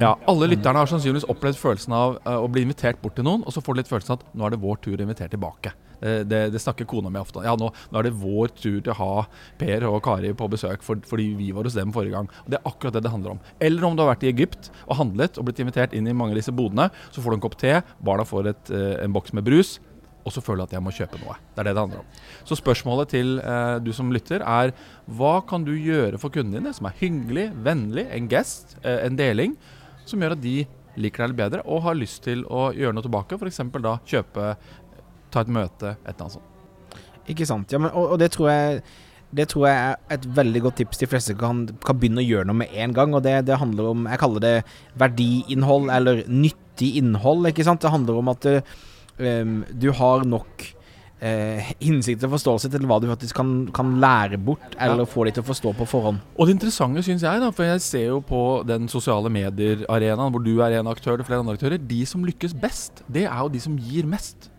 Ja, 0.03 0.15
Alle 0.31 0.51
lytterne 0.53 0.83
har 0.83 0.91
sannsynligvis 0.91 1.29
opplevd 1.33 1.59
følelsen 1.59 1.95
av 1.97 2.19
uh, 2.27 2.39
å 2.43 2.49
bli 2.53 2.67
invitert 2.67 3.01
bort 3.03 3.17
til 3.19 3.27
noen, 3.27 3.45
og 3.47 3.55
så 3.55 3.65
får 3.65 3.75
de 3.75 3.83
litt 3.83 3.93
følelsen 3.93 4.15
av 4.15 4.23
at 4.23 4.33
nå 4.35 4.47
er 4.47 4.55
det 4.55 4.63
vår 4.63 4.83
tur 4.85 4.97
å 4.97 5.07
invitere 5.07 5.33
tilbake. 5.35 5.75
Eh, 6.01 6.21
det, 6.27 6.43
det, 6.55 6.61
snakker 6.63 6.87
kona 6.89 7.11
mi 7.11 7.21
ofte 7.21 7.41
om. 7.41 7.47
Ja, 7.47 7.55
nå, 7.59 7.71
nå, 7.91 7.99
er 7.99 8.09
det 8.09 8.15
vår 8.19 8.53
tur 8.55 8.79
til 8.79 8.93
å 8.95 8.99
ha 8.99 9.13
Per 9.59 9.87
og 9.89 10.01
Kari 10.05 10.33
på 10.39 10.51
besøk 10.53 10.85
for, 10.87 11.01
fordi 11.09 11.31
vi 11.39 11.51
var 11.55 11.67
hos 11.67 11.79
dem 11.79 11.95
forrige 11.95 12.15
gang. 12.15 12.31
Og 12.45 12.53
Det 12.53 12.61
er 12.61 12.71
akkurat 12.71 12.99
det 12.99 13.05
det 13.07 13.15
handler 13.15 13.37
om. 13.37 13.43
Eller 13.61 13.89
om 13.89 13.97
du 13.97 14.05
har 14.05 14.13
vært 14.13 14.27
i 14.27 14.33
Egypt 14.33 14.71
og 14.87 14.99
handlet 15.01 15.39
og 15.39 15.49
blitt 15.49 15.63
invitert 15.65 15.97
inn 15.97 16.09
i 16.09 16.17
mange 16.17 16.37
av 16.37 16.43
disse 16.43 16.55
bodene. 16.55 16.91
Så 17.11 17.25
får 17.25 17.35
du 17.35 17.39
en 17.39 17.47
kopp 17.49 17.59
te, 17.61 17.79
barna 18.05 18.27
får 18.29 18.53
et, 18.53 18.75
uh, 18.75 18.95
en 19.03 19.15
boks 19.15 19.35
med 19.37 19.47
brus, 19.47 19.79
og 20.29 20.35
så 20.35 20.43
føler 20.45 20.63
du 20.63 20.69
at 20.69 20.77
jeg 20.77 20.85
må 20.85 20.93
kjøpe 20.95 21.21
noe. 21.23 21.39
Det 21.55 21.63
er 21.63 21.69
det 21.71 21.75
det 21.77 21.85
handler 21.85 22.03
om. 22.03 22.23
Så 22.49 22.59
spørsmålet 22.61 23.13
til 23.15 23.39
eh, 23.41 23.77
du 23.85 23.91
som 23.97 24.13
lytter 24.15 24.45
er 24.45 24.75
hva 25.19 25.39
kan 25.49 25.65
du 25.67 25.73
gjøre 25.75 26.21
for 26.21 26.35
kundene 26.35 26.61
dine 26.61 26.75
som 26.77 26.89
er 26.91 26.99
hyggelig, 27.01 27.49
vennlig, 27.65 28.07
en 28.15 28.29
gest, 28.31 28.77
eh, 28.83 29.01
en 29.07 29.19
deling, 29.19 29.57
som 30.09 30.21
gjør 30.23 30.37
at 30.37 30.45
de 30.45 30.59
liker 30.99 31.25
deg 31.25 31.33
litt 31.33 31.41
bedre 31.41 31.65
og 31.71 31.85
har 31.87 31.99
lyst 31.99 32.25
til 32.27 32.45
å 32.47 32.69
gjøre 32.77 32.97
noe 32.97 33.07
tilbake. 33.07 33.39
F.eks. 33.39 33.63
da 33.85 33.99
kjøpe 34.09 34.55
ta 35.33 35.45
et 35.45 35.53
møte, 35.53 35.97
et 36.05 36.15
eller 36.15 36.25
annet 36.27 36.39
sånt. 36.39 36.55
Ikke 37.29 37.47
sant. 37.49 37.73
Ja, 37.73 37.81
men, 37.83 37.93
og, 37.93 38.15
og 38.15 38.23
det 38.23 38.33
tror 38.35 38.51
jeg 38.53 38.83
det 39.29 39.45
tror 39.51 39.67
jeg 39.69 39.77
er 39.77 40.15
et 40.15 40.25
veldig 40.39 40.61
godt 40.65 40.79
tips 40.81 41.03
de 41.03 41.07
fleste 41.11 41.35
kan, 41.37 41.67
kan 41.85 41.99
begynne 42.01 42.23
å 42.23 42.25
gjøre 42.25 42.49
noe 42.49 42.63
med 42.63 42.73
en 42.73 42.95
gang. 42.97 43.13
Og 43.13 43.21
det, 43.27 43.35
det, 43.45 43.59
handler 43.61 43.91
om 43.91 44.07
Jeg 44.09 44.21
kaller 44.23 44.45
det 44.45 44.55
verdiinnhold, 45.01 45.91
eller 45.93 46.23
nyttig 46.33 46.95
innhold. 47.03 47.51
ikke 47.51 47.67
sant? 47.67 47.83
Det 47.85 47.93
handler 47.93 48.23
om 48.23 48.33
at 48.33 48.49
um, 49.19 49.63
du 49.75 49.89
har 49.95 50.25
nok 50.29 50.65
uh, 51.23 51.71
innsikt 51.85 52.25
og 52.27 52.35
forståelse 52.37 52.71
til 52.73 52.87
hva 52.89 52.99
du 53.03 53.09
faktisk 53.11 53.39
kan, 53.39 53.53
kan 53.75 53.95
lære 54.03 54.41
bort, 54.43 54.77
eller 54.77 55.05
ja. 55.05 55.09
få 55.11 55.27
de 55.27 55.35
til 55.37 55.45
å 55.45 55.49
forstå 55.49 55.75
på 55.79 55.89
forhånd. 55.91 56.21
Og 56.37 56.49
det 56.49 56.57
interessante 56.59 57.05
syns 57.07 57.25
jeg, 57.27 57.43
da, 57.43 57.51
for 57.55 57.69
jeg 57.69 57.85
ser 57.85 58.07
jo 58.11 58.21
på 58.25 58.43
den 58.69 58.91
sosiale 58.93 59.33
medier-arenaen, 59.33 60.35
hvor 60.35 60.45
du 60.45 60.55
er 60.65 60.79
en 60.79 60.91
aktør 60.91 61.19
og 61.19 61.29
flere 61.29 61.43
andre 61.45 61.59
aktører, 61.59 61.81
de 61.81 62.05
som 62.09 62.27
lykkes 62.27 62.57
best, 62.59 63.03
det 63.11 63.27
er 63.27 63.43
jo 63.43 63.53
de 63.53 63.63
som 63.63 63.79
gir 63.79 64.09
mest. 64.09 64.51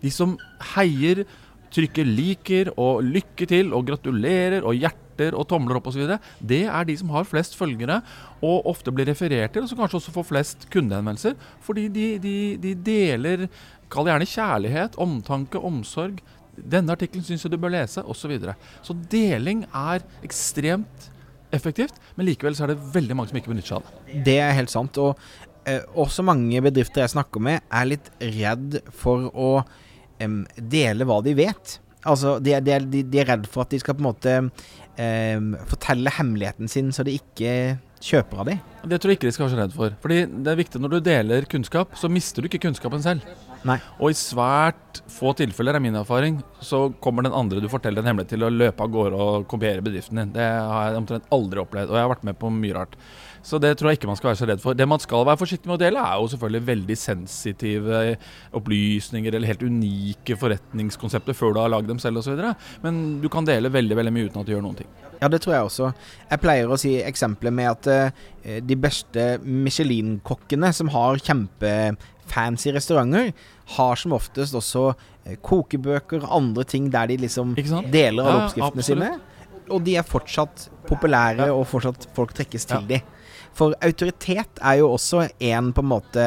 De 0.00 0.12
som 0.12 0.36
heier, 0.74 1.26
trykker 1.74 2.04
'liker' 2.04 2.72
og 2.76 3.04
'lykke 3.04 3.46
til' 3.46 3.72
og 3.74 3.86
gratulerer 3.86 4.64
og 4.66 4.74
hjerter 4.74 5.36
og 5.36 5.46
tomler 5.48 5.76
opp 5.76 5.90
osv., 5.90 6.16
det 6.40 6.64
er 6.64 6.84
de 6.84 6.96
som 6.96 7.10
har 7.14 7.28
flest 7.28 7.56
følgere 7.58 8.00
og 8.42 8.66
ofte 8.66 8.92
blir 8.92 9.06
referert 9.06 9.52
til, 9.52 9.62
og 9.62 9.68
som 9.68 9.78
kanskje 9.78 10.00
også 10.00 10.14
får 10.14 10.28
flest 10.30 10.66
kundehenvendelser. 10.72 11.36
Fordi 11.60 11.88
de, 11.88 12.06
de, 12.18 12.36
de 12.56 12.74
deler 12.74 13.48
Kall 13.90 14.06
gjerne 14.06 14.26
kjærlighet, 14.28 14.96
omtanke, 15.02 15.58
omsorg. 15.58 16.20
Denne 16.54 16.94
artikkelen 16.94 17.24
syns 17.26 17.42
jeg 17.42 17.50
du 17.50 17.58
bør 17.58 17.72
lese, 17.74 18.04
osv. 18.04 18.20
Så, 18.20 18.28
videre. 18.30 18.54
så 18.86 18.94
deling 19.10 19.64
er 19.74 20.04
ekstremt 20.22 21.10
effektivt, 21.50 21.96
men 22.14 22.28
likevel 22.28 22.54
så 22.54 22.66
er 22.66 22.74
det 22.74 22.94
veldig 22.94 23.16
mange 23.18 23.32
som 23.32 23.40
ikke 23.40 23.50
benytter 23.50 23.72
seg 23.72 23.80
av 23.80 23.88
det. 23.88 24.22
Det 24.28 24.36
er 24.38 24.54
helt 24.54 24.70
sant. 24.70 25.00
Og 25.02 25.18
eh, 25.66 25.82
også 25.98 26.22
mange 26.26 26.62
bedrifter 26.62 27.02
jeg 27.02 27.14
snakker 27.16 27.42
med, 27.42 27.64
er 27.66 27.88
litt 27.90 28.12
redd 28.22 28.78
for 28.94 29.26
å 29.34 29.50
um, 30.24 30.42
dele 30.56 31.06
hva 31.08 31.20
de 31.24 31.36
vet. 31.38 31.76
Altså, 32.08 32.38
de, 32.40 32.56
de, 32.64 33.02
de, 33.02 33.20
er 33.20 33.28
redd 33.28 33.46
for 33.50 33.66
at 33.66 33.74
de 33.74 33.80
skal 33.82 33.96
på 33.98 34.04
en 34.04 34.08
måte 34.08 34.36
um, 34.40 35.52
fortelle 35.68 36.12
hemmeligheten 36.16 36.70
sin, 36.72 36.92
så 36.96 37.04
de 37.04 37.18
ikke 37.20 37.54
kjøper 38.00 38.40
av 38.40 38.48
dem. 38.48 38.60
Det 38.88 38.96
tror 38.96 39.12
jeg 39.12 39.18
ikke 39.18 39.28
de 39.28 39.34
skal 39.36 39.46
være 39.46 39.52
så 39.52 39.60
redd 39.60 39.76
for. 39.76 39.94
Fordi 40.00 40.22
det 40.24 40.52
er 40.52 40.58
viktig 40.62 40.80
når 40.80 40.94
du 40.94 40.98
deler 41.04 41.48
kunnskap, 41.50 41.92
så 42.00 42.08
mister 42.12 42.40
du 42.40 42.48
ikke 42.48 42.62
kunnskapen 42.64 43.02
selv. 43.04 43.26
Nei. 43.68 43.76
Og 44.00 44.14
i 44.14 44.16
svært 44.16 45.02
få 45.12 45.34
tilfeller, 45.36 45.76
er 45.76 45.84
min 45.84 45.98
erfaring, 46.00 46.38
så 46.64 46.86
kommer 47.04 47.26
den 47.26 47.36
andre 47.36 47.60
du 47.60 47.68
forteller 47.68 48.00
en 48.00 48.12
hemmelighet 48.12 48.32
til, 48.32 48.46
å 48.46 48.52
løpe 48.52 48.86
av 48.86 48.94
gårde 48.94 49.20
og 49.20 49.48
kopiere 49.50 49.84
bedriften 49.84 50.22
din. 50.22 50.32
Det 50.36 50.46
har 50.46 50.88
jeg 50.88 51.02
omtrent 51.02 51.28
aldri 51.36 51.60
opplevd, 51.60 51.92
og 51.92 51.98
jeg 51.98 52.06
har 52.06 52.14
vært 52.14 52.24
med 52.30 52.40
på 52.40 52.52
mye 52.56 52.78
rart. 52.78 52.96
Så 53.42 53.56
det 53.62 53.72
tror 53.78 53.88
jeg 53.90 53.98
ikke 54.00 54.08
man 54.10 54.18
skal 54.18 54.30
være 54.30 54.38
så 54.42 54.46
redd 54.50 54.60
for. 54.60 54.76
Det 54.76 54.86
man 54.88 55.00
skal 55.00 55.24
være 55.24 55.40
forsiktig 55.40 55.70
med 55.70 55.78
å 55.78 55.80
dele, 55.80 56.00
er 56.04 56.20
jo 56.20 56.28
selvfølgelig 56.32 56.66
veldig 56.66 56.96
sensitive 57.00 58.00
opplysninger 58.58 59.36
eller 59.36 59.48
helt 59.48 59.62
unike 59.64 60.36
forretningskonsepter 60.40 61.36
før 61.36 61.54
du 61.56 61.60
har 61.62 61.72
lagd 61.72 61.88
dem 61.88 62.00
selv 62.02 62.20
osv. 62.20 62.40
Men 62.84 62.98
du 63.22 63.28
kan 63.32 63.48
dele 63.48 63.72
veldig 63.72 63.96
veldig 63.96 64.12
mye 64.12 64.28
uten 64.28 64.42
at 64.42 64.48
du 64.48 64.52
gjør 64.52 64.66
noen 64.66 64.80
ting. 64.82 64.90
Ja, 65.20 65.28
det 65.28 65.42
tror 65.44 65.54
jeg 65.54 65.68
også. 65.68 65.90
Jeg 66.30 66.40
pleier 66.40 66.70
å 66.72 66.78
si 66.80 66.94
eksempler 67.04 67.52
med 67.52 67.70
at 67.72 67.88
uh, 67.92 68.60
de 68.64 68.76
beste 68.80 69.26
Michelin-kokkene 69.44 70.72
som 70.76 70.92
har 70.94 71.20
kjempe 71.20 71.72
fancy 72.30 72.70
restauranter 72.72 73.32
har 73.76 74.00
som 74.00 74.14
oftest 74.16 74.56
også 74.56 74.84
uh, 74.94 75.34
kokebøker 75.44 76.24
og 76.24 76.36
andre 76.40 76.64
ting 76.68 76.88
der 76.92 77.10
de 77.10 77.18
liksom 77.24 77.56
deler 77.92 78.24
alle 78.24 78.46
oppskriftene 78.46 78.84
ja, 78.84 78.88
sine. 78.88 79.10
Og 79.70 79.84
de 79.86 79.96
er 80.00 80.06
fortsatt 80.08 80.68
populære, 80.88 81.50
og 81.54 81.66
fortsatt 81.70 82.08
folk 82.16 82.32
trekkes 82.34 82.64
til 82.66 82.80
Ja. 82.80 82.96
de. 82.96 83.19
For 83.60 83.76
autoritet 83.84 84.60
er 84.64 84.80
jo 84.80 84.90
også 84.94 85.26
en 85.52 85.72
på 85.76 85.84
en 85.84 85.90
måte 85.90 86.26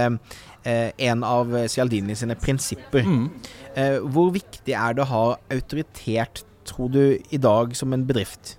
eh, 0.63 0.89
en 1.09 1.23
av 1.25 1.53
Cialdini 1.71 2.13
sine 2.17 2.37
prinsipper. 2.37 3.07
Mm. 3.09 3.29
Eh, 3.73 3.95
hvor 4.13 4.29
viktig 4.35 4.75
er 4.77 4.93
det 4.93 5.05
å 5.05 5.09
ha 5.09 5.23
autoritet, 5.53 6.43
tror 6.69 6.91
du, 6.93 7.01
i 7.33 7.39
dag 7.41 7.73
som 7.75 7.93
en 7.95 8.05
bedrift? 8.07 8.57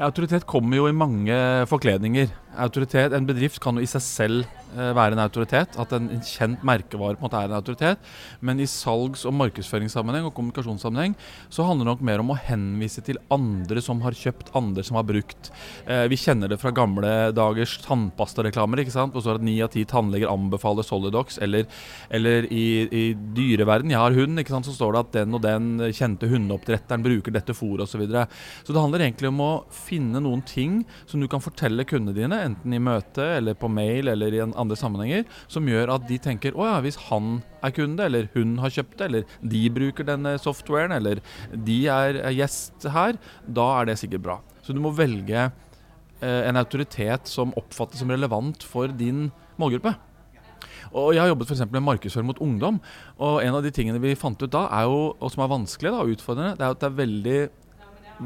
Ja, 0.00 0.08
Autoritet 0.08 0.46
kommer 0.48 0.80
jo 0.80 0.88
i 0.88 0.96
mange 0.96 1.36
forkledninger. 1.68 2.30
Autoritet, 2.58 3.12
En 3.12 3.28
bedrift 3.28 3.60
kan 3.60 3.76
jo 3.76 3.84
i 3.84 3.88
seg 3.88 4.02
selv 4.02 4.59
være 4.74 5.16
en 5.16 5.22
autoritet. 5.24 5.78
At 5.80 5.94
en, 5.96 6.10
en 6.14 6.24
kjent 6.24 6.64
merkevare 6.66 7.16
på 7.16 7.24
en 7.24 7.28
måte 7.28 7.40
er 7.40 7.50
en 7.50 7.58
autoritet. 7.58 8.10
Men 8.40 8.60
i 8.60 8.68
salgs- 8.70 9.26
og 9.28 9.34
markedsføringssammenheng 9.38 10.28
og 10.28 10.34
kommunikasjonssammenheng 10.36 11.16
så 11.52 11.66
handler 11.66 11.86
det 11.86 11.92
nok 11.94 12.04
mer 12.06 12.22
om 12.22 12.32
å 12.34 12.38
henvise 12.38 13.04
til 13.06 13.20
andre 13.32 13.82
som 13.84 14.02
har 14.04 14.16
kjøpt, 14.16 14.52
andre 14.58 14.84
som 14.86 14.98
har 14.98 15.06
brukt. 15.08 15.50
Eh, 15.86 16.06
vi 16.10 16.18
kjenner 16.20 16.50
det 16.50 16.60
fra 16.60 16.72
gamle 16.74 17.30
dagers 17.36 17.76
tannpastareklamer. 17.84 18.82
ikke 18.82 18.94
sant? 18.94 19.14
Hvor 19.14 19.24
står 19.24 19.40
at 19.40 19.46
ni 19.46 19.58
av 19.62 19.72
ti 19.74 19.84
tannleger 19.88 20.30
anbefaler 20.30 20.86
Solidox. 20.86 21.38
Eller, 21.42 21.66
eller 22.10 22.48
i, 22.52 22.66
i 22.86 23.04
dyreverden, 23.14 23.92
jeg 23.92 24.00
har 24.00 24.16
hund, 24.16 24.40
ikke 24.40 24.54
sant? 24.54 24.68
så 24.68 24.76
står 24.76 24.94
det 24.94 25.04
at 25.04 25.16
den 25.20 25.36
og 25.36 25.44
den 25.44 25.70
kjente 25.96 26.28
hundeoppdretteren 26.30 27.04
bruker 27.04 27.34
dette 27.34 27.56
fôret 27.56 27.84
osv. 27.86 27.90
Så, 27.90 27.98
videre. 27.98 28.28
så 28.64 28.72
det 28.72 28.80
handler 28.80 29.02
egentlig 29.04 29.28
om 29.28 29.40
å 29.44 29.50
finne 29.74 30.22
noen 30.22 30.40
ting 30.46 30.78
som 31.10 31.20
du 31.20 31.26
kan 31.28 31.42
fortelle 31.44 31.84
kundene 31.84 32.16
dine, 32.16 32.38
enten 32.46 32.72
i 32.72 32.80
møte 32.80 33.26
eller 33.36 33.58
på 33.58 33.68
mail 33.68 34.08
eller 34.08 34.36
i 34.36 34.40
en 34.40 34.54
andre 34.60 34.78
sammenhenger, 34.78 35.24
som 35.50 35.68
gjør 35.68 35.94
at 35.96 36.06
de 36.08 36.18
tenker 36.22 36.56
å 36.56 36.66
ja, 36.68 36.76
hvis 36.84 36.98
han 37.08 37.40
er 37.64 37.74
kunde, 37.76 38.04
eller 38.06 38.28
hun 38.34 38.58
har 38.62 38.74
kjøpt 38.74 38.98
det, 38.98 39.08
eller 39.08 39.34
de 39.54 39.64
bruker 39.72 40.08
denne 40.08 40.36
softwaren, 40.42 40.94
eller 40.96 41.22
de 41.52 41.80
er 41.92 42.20
gjest 42.36 42.88
her, 42.94 43.18
da 43.46 43.66
er 43.80 43.90
det 43.90 43.98
sikkert 44.02 44.26
bra. 44.26 44.38
Så 44.64 44.76
du 44.76 44.82
må 44.82 44.92
velge 44.94 45.48
eh, 45.48 46.42
en 46.46 46.60
autoritet 46.60 47.30
som 47.30 47.54
oppfattes 47.58 48.02
som 48.02 48.12
relevant 48.12 48.64
for 48.66 48.92
din 48.92 49.28
målgruppe. 49.60 49.96
Og 50.90 51.14
Jeg 51.14 51.22
har 51.22 51.30
jobbet 51.30 51.46
for 51.46 51.70
med 51.70 51.84
markedsføring 51.86 52.26
mot 52.26 52.42
ungdom. 52.42 52.80
Og 53.18 53.42
En 53.44 53.54
av 53.54 53.62
de 53.62 53.70
tingene 53.70 54.00
vi 54.02 54.16
fant 54.18 54.40
ut 54.42 54.50
da, 54.50 54.66
jo, 54.84 55.14
og 55.20 55.30
som 55.30 55.44
er 55.44 55.52
vanskelig 55.52 55.92
da, 55.92 56.02
og 56.02 56.14
utfordrende, 56.16 56.56
det 56.58 56.66
er 56.66 56.74
at 56.74 56.80
det 56.80 56.88
er 56.88 57.00
veldig 57.04 57.38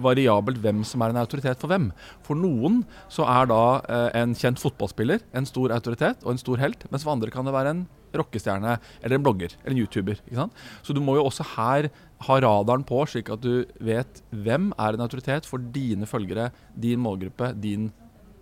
variabelt 0.03 0.61
hvem 0.63 0.83
som 0.87 1.03
er 1.05 1.13
en 1.13 1.21
autoritet 1.21 1.61
for 1.61 1.71
hvem. 1.73 1.91
For 2.27 2.39
noen 2.39 2.83
så 3.13 3.27
er 3.31 3.51
da 3.51 3.65
eh, 3.83 4.09
en 4.23 4.35
kjent 4.39 4.61
fotballspiller 4.63 5.23
en 5.37 5.49
stor 5.49 5.75
autoritet 5.75 6.25
og 6.25 6.35
en 6.35 6.41
stor 6.41 6.63
helt, 6.63 6.87
mens 6.91 7.07
for 7.07 7.15
andre 7.15 7.33
kan 7.35 7.47
det 7.47 7.55
være 7.55 7.75
en 7.75 7.85
rockestjerne 8.15 8.77
eller 9.03 9.19
en 9.19 9.25
blogger 9.27 9.55
eller 9.63 9.75
en 9.75 9.83
YouTuber. 9.83 10.21
ikke 10.25 10.39
sant? 10.39 10.65
Så 10.87 10.95
du 10.95 11.03
må 11.03 11.17
jo 11.19 11.27
også 11.27 11.47
her 11.57 11.91
ha 12.27 12.41
radaren 12.41 12.85
på, 12.87 13.01
slik 13.11 13.31
at 13.35 13.43
du 13.43 13.65
vet 13.83 14.23
hvem 14.31 14.71
er 14.79 14.97
en 14.97 15.05
autoritet 15.05 15.49
for 15.49 15.63
dine 15.75 16.09
følgere, 16.09 16.51
din 16.79 17.03
målgruppe, 17.03 17.53
din 17.61 17.91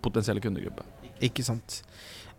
potensielle 0.03 0.43
kundegruppe. 0.43 0.85
Ikke 1.23 1.45
sant. 1.45 1.81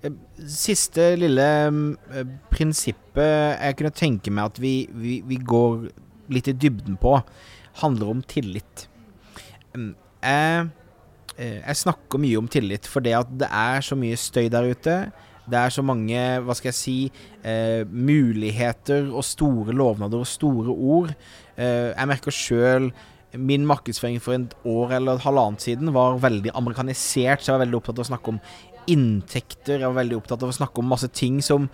Eh, 0.05 0.15
Siste 0.51 1.15
lille 1.19 1.51
eh, 1.67 2.33
prinsippet 2.53 3.61
jeg 3.61 3.79
kunne 3.79 3.95
tenke 3.95 4.35
meg 4.35 4.53
at 4.53 4.63
vi, 4.63 4.77
vi, 4.93 5.21
vi 5.27 5.41
går 5.41 5.89
litt 6.35 6.49
i 6.49 6.57
dybden 6.57 6.99
på, 7.01 7.19
handler 7.83 8.15
om 8.15 8.23
tillit. 8.29 8.89
Mm, 9.75 9.95
Jeg, 10.25 10.69
eh, 11.37 11.61
jeg 11.61 11.77
snakker 11.77 12.21
mye 12.23 12.39
om 12.39 12.49
tillit 12.49 12.87
for 12.89 13.05
det 13.05 13.15
at 13.19 13.31
det 13.41 13.49
er 13.51 13.83
så 13.85 13.97
mye 13.99 14.17
støy 14.17 14.49
der 14.49 14.71
ute. 14.71 14.99
Det 15.45 15.59
er 15.61 15.73
så 15.75 15.83
mange, 15.85 16.21
hva 16.41 16.55
skal 16.57 16.71
jeg 16.71 16.79
si, 16.79 17.13
eh, 17.45 17.85
muligheter 17.85 19.11
og 19.13 19.25
store 19.25 19.75
lovnader 19.77 20.23
og 20.23 20.31
store 20.31 20.73
ord. 20.73 21.15
Eh, 21.59 21.93
jeg 21.93 22.09
merker 22.09 22.33
sjøl 22.33 22.93
min 23.37 23.67
markedsføring 23.67 24.23
for 24.23 24.33
et 24.33 24.55
år 24.65 24.95
eller 24.97 25.19
et 25.19 25.27
halvannet 25.27 25.61
siden 25.61 25.93
var 25.93 26.21
veldig 26.23 26.53
amerikanisert, 26.55 27.43
så 27.43 27.51
jeg 27.53 27.59
var 27.59 27.67
veldig 27.67 27.81
opptatt 27.81 27.99
av 27.99 28.05
å 28.07 28.13
snakke 28.13 28.29
om 28.29 28.41
inntekter. 28.87 29.81
Jeg 29.81 29.89
var 29.91 30.05
veldig 30.05 30.17
opptatt 30.17 30.43
av 30.43 30.49
å 30.49 30.57
snakke 30.57 30.79
om 30.79 30.89
masse 30.89 31.09
ting 31.13 31.43
som 31.43 31.69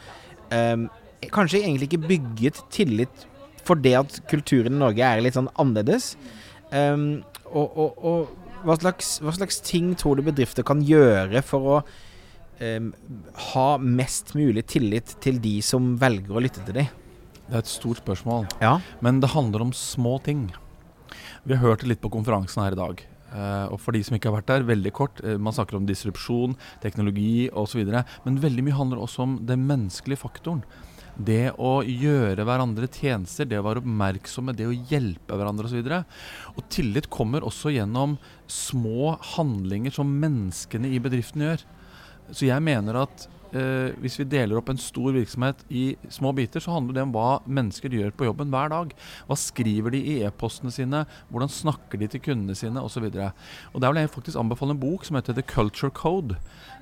eh, 0.50 0.88
kanskje 1.30 1.62
egentlig 1.62 1.92
ikke 1.92 2.09
bygget 2.09 2.62
tillit 2.73 3.26
for 3.62 3.76
det 3.76 3.95
at 3.95 4.21
kulturen 4.30 4.75
i 4.75 4.83
Norge 4.83 5.04
er 5.04 5.21
litt 5.21 5.37
sånn 5.37 5.52
annerledes. 5.61 6.16
Um, 6.73 7.23
og 7.50 7.76
og, 7.80 8.07
og 8.11 8.49
hva, 8.66 8.76
slags, 8.76 9.19
hva 9.25 9.33
slags 9.35 9.61
ting 9.64 9.92
tror 9.99 10.19
du 10.19 10.26
bedrifter 10.26 10.66
kan 10.66 10.83
gjøre 10.85 11.42
for 11.47 11.69
å 11.75 11.76
um, 12.61 12.90
ha 13.50 13.69
mest 13.80 14.35
mulig 14.37 14.66
tillit 14.71 15.16
til 15.25 15.40
de 15.42 15.57
som 15.64 15.95
velger 16.00 16.37
å 16.37 16.42
lytte 16.45 16.64
til 16.66 16.83
dem? 16.83 16.90
Det 17.47 17.57
er 17.57 17.64
et 17.64 17.71
stort 17.71 18.02
spørsmål. 18.02 18.47
Ja. 18.62 18.76
Men 19.02 19.23
det 19.23 19.33
handler 19.33 19.64
om 19.64 19.73
små 19.75 20.19
ting. 20.23 20.50
Vi 21.42 21.57
har 21.57 21.64
hørt 21.64 21.83
det 21.83 21.95
litt 21.95 22.02
på 22.04 22.12
konferansen 22.12 22.62
her 22.62 22.76
i 22.76 22.78
dag. 22.78 23.00
Uh, 23.30 23.71
og 23.71 23.78
for 23.78 23.95
de 23.95 24.02
som 24.07 24.16
ikke 24.16 24.30
har 24.30 24.40
vært 24.40 24.50
der, 24.50 24.69
veldig 24.69 24.92
kort. 24.95 25.23
Uh, 25.25 25.35
man 25.40 25.54
snakker 25.54 25.78
om 25.78 25.88
disrupsjon, 25.88 26.57
teknologi 26.83 27.49
osv. 27.50 27.83
Men 28.26 28.38
veldig 28.42 28.66
mye 28.66 28.78
handler 28.78 29.02
også 29.02 29.26
om 29.26 29.37
den 29.49 29.66
menneskelige 29.66 30.23
faktoren. 30.23 30.62
Det 31.21 31.50
å 31.61 31.81
gjøre 31.85 32.47
hverandre 32.49 32.89
tjenester, 32.89 33.49
det 33.49 33.59
å 33.61 33.65
være 33.67 33.83
oppmerksomme, 33.83 34.55
det 34.57 34.69
å 34.69 34.73
hjelpe 34.73 35.37
hverandre 35.37 35.69
osv. 35.69 35.83
Og, 35.83 36.15
og 36.57 36.71
tillit 36.73 37.11
kommer 37.12 37.45
også 37.47 37.75
gjennom 37.75 38.17
små 38.50 39.17
handlinger 39.35 39.95
som 39.95 40.15
menneskene 40.23 40.89
i 40.89 41.03
bedriften 41.03 41.45
gjør. 41.45 41.67
Så 42.31 42.47
jeg 42.49 42.65
mener 42.65 43.03
at 43.03 43.27
eh, 43.57 43.97
hvis 44.02 44.19
vi 44.21 44.26
deler 44.30 44.59
opp 44.59 44.71
en 44.73 44.80
stor 44.80 45.12
virksomhet 45.14 45.62
i 45.69 45.85
små 46.12 46.33
biter, 46.37 46.62
så 46.62 46.75
handler 46.75 46.97
det 46.97 47.04
om 47.07 47.14
hva 47.14 47.40
mennesker 47.47 47.92
gjør 47.95 48.14
på 48.16 48.28
jobben 48.28 48.52
hver 48.52 48.73
dag. 48.73 48.95
Hva 49.28 49.38
skriver 49.38 49.95
de 49.95 50.00
i 50.00 50.16
e-postene 50.26 50.73
sine, 50.75 51.04
hvordan 51.30 51.52
snakker 51.52 52.00
de 52.00 52.11
til 52.11 52.25
kundene 52.25 52.57
sine 52.59 52.83
osv. 52.83 53.09
Der 53.11 53.33
vil 53.75 54.02
jeg 54.02 54.12
faktisk 54.14 54.40
anbefale 54.40 54.76
en 54.76 54.83
bok 54.83 55.07
som 55.07 55.19
heter 55.19 55.37
The 55.37 55.47
Culture 55.47 55.90
Code, 55.90 56.38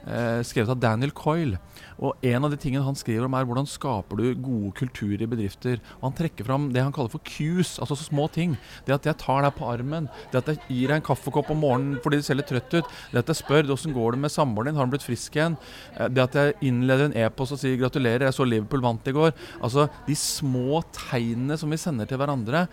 eh, 0.06 0.40
skrevet 0.46 0.75
av 0.75 0.80
Daniel 0.82 1.12
Coyle. 1.12 1.60
Og 1.98 2.14
En 2.22 2.44
av 2.44 2.50
de 2.50 2.56
tingene 2.60 2.84
han 2.84 2.94
skriver 2.94 3.26
om 3.26 3.34
er 3.34 3.46
hvordan 3.48 3.66
skaper 3.66 4.16
du 4.16 4.34
gode 4.34 4.72
kulturer 4.78 5.22
i 5.22 5.30
bedrifter. 5.30 5.80
Og 5.98 6.10
Han 6.10 6.18
trekker 6.18 6.46
fram 6.46 6.72
det 6.72 6.82
han 6.82 6.92
kaller 6.92 7.10
for 7.10 7.22
cues, 7.25 7.78
altså 7.78 7.96
så 7.96 8.06
små 8.10 8.28
ting. 8.30 8.56
Det 8.87 8.94
at 8.94 9.04
jeg 9.04 9.18
tar 9.18 9.42
deg 9.42 9.56
på 9.56 9.66
armen, 9.66 10.08
det 10.30 10.42
at 10.42 10.52
jeg 10.52 10.62
gir 10.68 10.88
deg 10.88 11.00
en 11.00 11.08
kaffekopp 11.08 11.50
om 11.50 11.60
morgenen 11.64 12.02
fordi 12.02 12.20
du 12.20 12.22
ser 12.22 12.38
litt 12.38 12.46
trøtt 12.46 12.72
ut, 12.75 12.87
det 13.12 13.18
at 13.18 13.32
jeg 13.32 13.42
spør 13.42 13.66
hvordan 13.66 13.94
går 13.94 14.12
det 14.12 14.20
med 14.22 14.30
samboeren 14.30 14.70
din, 14.70 14.78
har 14.78 14.87
han 14.87 14.92
blitt 14.92 15.06
frisk 15.06 15.34
igjen, 15.37 15.58
Eh, 15.98 16.08
det 16.12 16.25
at 16.25 16.37
jeg 16.38 16.56
innleder 16.64 17.08
en 17.08 17.16
e-post 17.24 17.56
og 17.56 17.60
sier 17.60 17.78
gratulerer, 17.80 18.26
jeg 18.28 18.36
så 18.36 18.46
Liverpool 18.46 18.84
vant 18.84 19.10
i 19.10 19.14
går. 19.16 19.34
Altså 19.62 19.88
De 20.06 20.16
små 20.18 20.82
tegnene 20.94 21.58
som 21.60 21.70
vi 21.70 21.80
sender 21.80 22.08
til 22.08 22.20
hverandre, 22.20 22.66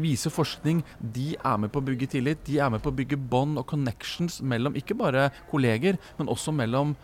viser 0.00 0.32
forskning 0.32 0.80
de 1.00 1.34
er 1.36 1.60
med 1.60 1.72
på 1.72 1.80
å 1.82 1.84
bygge 1.84 2.08
tillit. 2.14 2.42
De 2.46 2.58
er 2.62 2.72
med 2.72 2.82
på 2.82 2.92
å 2.92 2.96
bygge 2.96 3.18
bånd 3.30 3.60
og 3.60 3.68
connections 3.70 4.40
mellom 4.40 4.76
ikke 4.78 4.96
bare 4.98 5.28
kolleger, 5.50 6.00
men 6.18 6.30
også 6.32 6.54
mellom 6.56 6.94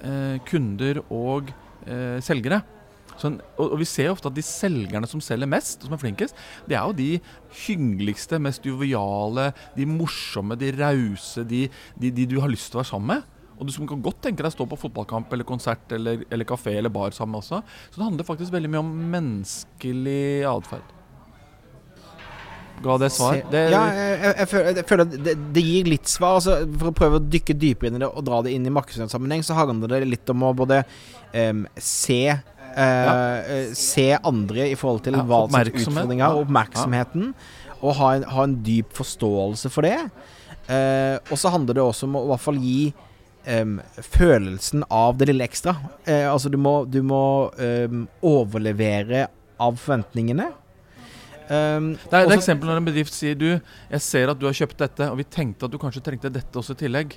eh, 0.00 0.38
kunder 0.48 1.02
og 1.08 1.52
eh, 1.86 2.18
selgere. 2.24 2.62
En- 3.24 3.40
og, 3.58 3.78
Vi 3.78 3.84
ser 3.88 4.12
ofte 4.12 4.30
at 4.30 4.36
de 4.36 4.44
selgerne 4.46 5.08
som 5.10 5.20
selger 5.20 5.50
mest, 5.50 5.82
som 5.82 5.94
er 5.94 6.02
flinkest, 6.02 6.36
det 6.68 6.76
er 6.78 6.86
jo 6.86 6.94
de 6.94 7.20
hyggeligste, 7.66 8.38
mest 8.38 8.64
joviale, 8.66 9.52
de 9.76 9.86
morsomme, 9.86 10.56
de 10.58 10.70
rause, 10.78 11.44
de, 11.44 11.66
de, 11.98 12.12
de 12.14 12.26
du 12.30 12.38
har 12.40 12.52
lyst 12.52 12.70
til 12.70 12.78
å 12.78 12.84
være 12.84 12.92
sammen 12.92 13.16
med. 13.16 13.34
Og 13.58 13.66
du 13.66 13.72
som 13.74 13.88
kan 13.90 14.02
godt 14.02 14.20
tenke 14.22 14.44
deg 14.44 14.52
å 14.52 14.54
stå 14.54 14.66
på 14.70 14.78
fotballkamp 14.78 15.32
eller 15.34 15.46
konsert 15.46 15.90
eller, 15.94 16.22
eller 16.30 16.46
kafé 16.48 16.76
eller 16.78 16.92
bar 16.94 17.14
sammen 17.16 17.40
også. 17.40 17.60
Så 17.90 17.98
det 17.98 18.06
handler 18.06 18.28
faktisk 18.28 18.54
veldig 18.54 18.70
mye 18.70 18.84
om 18.84 18.92
menneskelig 19.14 20.46
atferd. 20.48 20.94
Ga 22.82 22.98
det 23.02 23.08
svar? 23.10 23.40
Det, 23.50 23.62
ja, 23.72 23.80
jeg, 23.90 24.18
jeg, 24.22 24.34
jeg, 24.38 24.48
føler, 24.52 24.68
jeg 24.76 24.86
føler 24.88 25.08
at 25.08 25.16
det, 25.26 25.34
det 25.56 25.64
gir 25.66 25.88
litt 25.90 26.10
svar. 26.10 26.36
Altså, 26.38 26.60
for 26.78 26.92
å 26.92 26.94
prøve 27.00 27.18
å 27.18 27.24
dykke 27.34 27.56
dypere 27.58 27.90
inn 27.90 27.98
i 27.98 28.04
det 28.04 28.10
og 28.10 28.26
dra 28.26 28.38
det 28.46 28.52
inn 28.54 28.68
i 28.68 28.74
markedsføringssammenheng, 28.76 29.42
så 29.46 29.58
handler 29.58 29.96
det 29.96 30.04
litt 30.06 30.30
om 30.34 30.46
å 30.46 30.54
både 30.58 30.84
um, 31.34 31.66
se 31.74 32.22
Uh, 32.78 32.84
ja. 32.84 33.12
Se 33.74 34.04
andre 34.14 34.68
i 34.70 34.74
forhold 34.78 35.00
til 35.02 35.16
Ja, 35.16 35.22
hva 35.26 35.38
slags 35.48 35.72
er 35.72 35.80
utfordringer 35.80 36.34
og 36.36 36.44
oppmerksomheten, 36.44 37.30
og 37.80 37.96
ha 37.98 38.10
en, 38.14 38.26
ha 38.28 38.44
en 38.44 38.54
dyp 38.62 38.92
forståelse 38.94 39.70
for 39.72 39.88
det. 39.88 39.96
Uh, 40.68 41.16
og 41.32 41.40
så 41.40 41.50
handler 41.50 41.78
det 41.78 41.82
også 41.82 42.06
om 42.06 42.18
å 42.20 42.22
i 42.26 42.30
hvert 42.30 42.44
fall 42.44 42.60
gi 42.62 42.82
em, 43.48 43.78
følelsen 44.04 44.84
av 44.92 45.16
det 45.18 45.30
lille 45.30 45.46
ekstra. 45.48 45.74
Uh, 46.06 46.28
altså, 46.32 46.50
du 46.52 46.58
må, 46.60 46.82
du 46.88 47.00
må 47.06 47.22
um, 47.56 48.04
overlevere 48.22 49.26
av 49.58 49.78
forventningene. 49.80 50.50
Um, 51.48 51.94
Det 51.96 52.12
er 52.12 52.26
et 52.26 52.28
også- 52.28 52.36
eksempel 52.36 52.68
når 52.68 52.76
en 52.82 52.88
bedrift 52.90 53.14
sier 53.16 53.34
du, 53.40 53.48
jeg 53.90 54.00
ser 54.04 54.28
at 54.28 54.38
du 54.38 54.44
har 54.46 54.52
kjøpt 54.52 54.76
dette, 54.84 55.08
og 55.10 55.16
vi 55.16 55.24
tenkte 55.24 55.64
at 55.64 55.72
du 55.72 55.78
kanskje 55.80 56.04
trengte 56.04 56.30
dette 56.32 56.52
også 56.60 56.76
i 56.76 56.82
tillegg. 56.84 57.16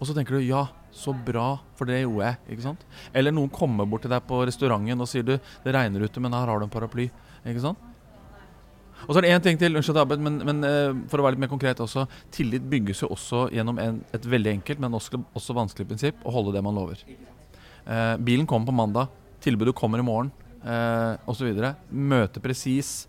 Og 0.00 0.06
så 0.08 0.14
tenker 0.16 0.36
du 0.36 0.44
ja, 0.44 0.66
så 0.92 1.12
bra, 1.12 1.58
for 1.76 1.88
det 1.88 2.02
gjorde 2.02 2.24
jeg. 2.24 2.36
ikke 2.56 2.62
sant? 2.66 2.82
Eller 3.16 3.32
noen 3.32 3.48
kommer 3.52 3.86
bort 3.88 4.02
til 4.04 4.10
deg 4.12 4.24
på 4.28 4.42
restauranten 4.48 5.00
og 5.00 5.08
sier 5.08 5.24
du, 5.24 5.36
det 5.64 5.72
regner 5.76 6.04
ute, 6.04 6.20
men 6.20 6.32
her 6.36 6.46
har 6.48 6.58
du 6.58 6.64
en 6.66 6.72
paraply. 6.72 7.10
ikke 7.46 7.62
sant? 7.64 7.78
Og 9.04 9.12
så 9.12 9.20
er 9.20 9.26
det 9.26 9.34
én 9.34 9.44
ting 9.44 9.60
til, 9.60 9.76
unnskyld 9.76 10.00
Abed, 10.00 10.22
men, 10.24 10.38
men 10.48 10.66
eh, 10.66 10.96
for 11.10 11.20
å 11.20 11.26
være 11.26 11.36
litt 11.36 11.44
mer 11.44 11.52
konkret 11.52 11.80
også. 11.84 12.06
Tillit 12.34 12.64
bygges 12.70 13.04
jo 13.04 13.10
også 13.14 13.46
gjennom 13.54 13.78
en, 13.82 14.00
et 14.16 14.26
veldig 14.32 14.54
enkelt, 14.56 14.80
men 14.82 14.96
også, 14.96 15.20
også 15.36 15.56
vanskelig 15.56 15.90
prinsipp 15.92 16.24
å 16.26 16.32
holde 16.34 16.56
det 16.56 16.64
man 16.64 16.78
lover. 16.78 17.04
Eh, 17.06 18.16
bilen 18.26 18.48
kommer 18.48 18.72
på 18.72 18.76
mandag. 18.80 19.14
tilbudet 19.46 19.76
kommer 19.78 20.00
i 20.00 20.02
morgen, 20.02 20.32
eh, 20.64 21.14
osv. 21.30 21.52
Møte 21.92 22.40
presis, 22.42 23.06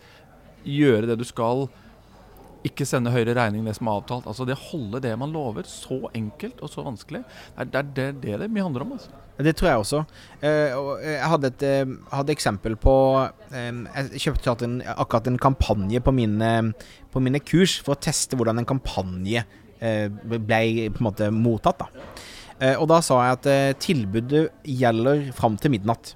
gjøre 0.67 1.08
det 1.10 1.17
du 1.17 1.25
skal. 1.25 1.65
Ikke 2.67 2.88
sende 2.89 3.13
høyere 3.13 3.36
regning 3.38 3.63
enn 3.63 3.69
det 3.71 3.77
som 3.77 3.89
er 3.89 4.01
avtalt. 4.01 4.27
Altså 4.29 4.45
Det 4.47 4.57
å 4.57 4.65
holde 4.71 5.01
det 5.03 5.13
man 5.19 5.33
lover, 5.36 5.67
så 5.69 6.01
enkelt 6.17 6.62
og 6.62 6.71
så 6.74 6.86
vanskelig, 6.86 7.24
det 7.57 7.81
er 7.81 7.89
det 7.95 8.07
det, 8.24 8.36
det 8.43 8.51
mye 8.51 8.67
handler 8.67 8.86
om. 8.88 8.95
altså. 8.97 9.24
Det 9.38 9.53
tror 9.57 9.69
jeg 9.69 9.81
også. 9.83 10.00
Eh, 10.41 10.75
jeg 11.05 11.29
hadde 11.29 11.51
et 11.51 11.65
eh, 11.67 11.91
hadde 12.09 12.33
eksempel 12.33 12.74
på 12.81 12.93
eh, 13.53 13.83
Jeg 13.86 14.24
kjøpte 14.24 14.55
akkurat 14.95 15.29
en 15.29 15.38
kampanje 15.41 16.01
på 16.01 16.13
mine, 16.15 16.51
på 17.13 17.21
mine 17.21 17.41
kurs 17.45 17.77
for 17.86 17.93
å 17.93 18.01
teste 18.01 18.39
hvordan 18.39 18.63
en 18.63 18.69
kampanje 18.69 19.43
eh, 19.79 20.07
ble 20.09 20.89
på 20.89 21.03
en 21.03 21.07
måte 21.12 21.29
mottatt. 21.33 21.86
da. 21.86 22.07
Eh, 22.57 22.74
og 22.74 22.88
da 22.89 23.01
sa 23.05 23.19
jeg 23.27 23.38
at 23.38 23.51
eh, 23.51 23.75
tilbudet 23.77 24.47
gjelder 24.65 25.27
fram 25.38 25.59
til 25.62 25.75
midnatt. 25.75 26.15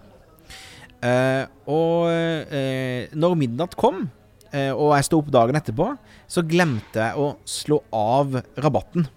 Eh, 1.06 1.46
og 1.70 2.10
eh, 2.10 3.10
når 3.14 3.38
midnatt 3.38 3.78
kom, 3.78 4.04
eh, 4.06 4.21
og 4.52 4.90
jeg 4.98 5.08
sto 5.08 5.22
opp 5.22 5.30
dagen 5.32 5.56
etterpå, 5.56 5.94
så 6.28 6.44
glemte 6.44 7.00
jeg 7.00 7.20
å 7.20 7.34
slå 7.48 7.78
av 7.96 8.36
rabatten. 8.60 9.08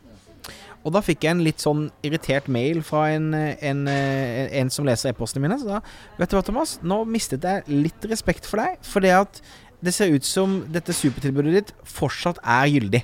Og 0.85 0.93
da 0.93 1.01
fikk 1.05 1.25
jeg 1.25 1.33
en 1.33 1.45
litt 1.45 1.63
sånn 1.65 1.87
irritert 2.05 2.49
mail 2.53 2.83
fra 2.85 3.07
en, 3.15 3.31
en, 3.35 3.85
en, 3.89 4.49
en 4.61 4.73
som 4.73 4.85
leser 4.85 5.15
e-postene 5.15 5.47
mine. 5.47 5.57
Så 5.61 5.69
da 5.71 5.81
Vet 6.19 6.31
du 6.31 6.37
hva, 6.37 6.45
Thomas? 6.45 6.77
Nå 6.85 7.01
mistet 7.09 7.47
jeg 7.49 7.65
litt 7.73 8.05
respekt 8.11 8.45
for 8.49 8.61
deg. 8.61 8.77
For 8.85 9.05
det 9.05 9.15
at 9.17 9.41
det 9.85 9.95
ser 9.97 10.13
ut 10.13 10.25
som 10.29 10.61
dette 10.73 10.95
supertilbudet 10.97 11.55
ditt 11.57 11.73
fortsatt 11.89 12.41
er 12.41 12.69
gyldig. 12.73 13.03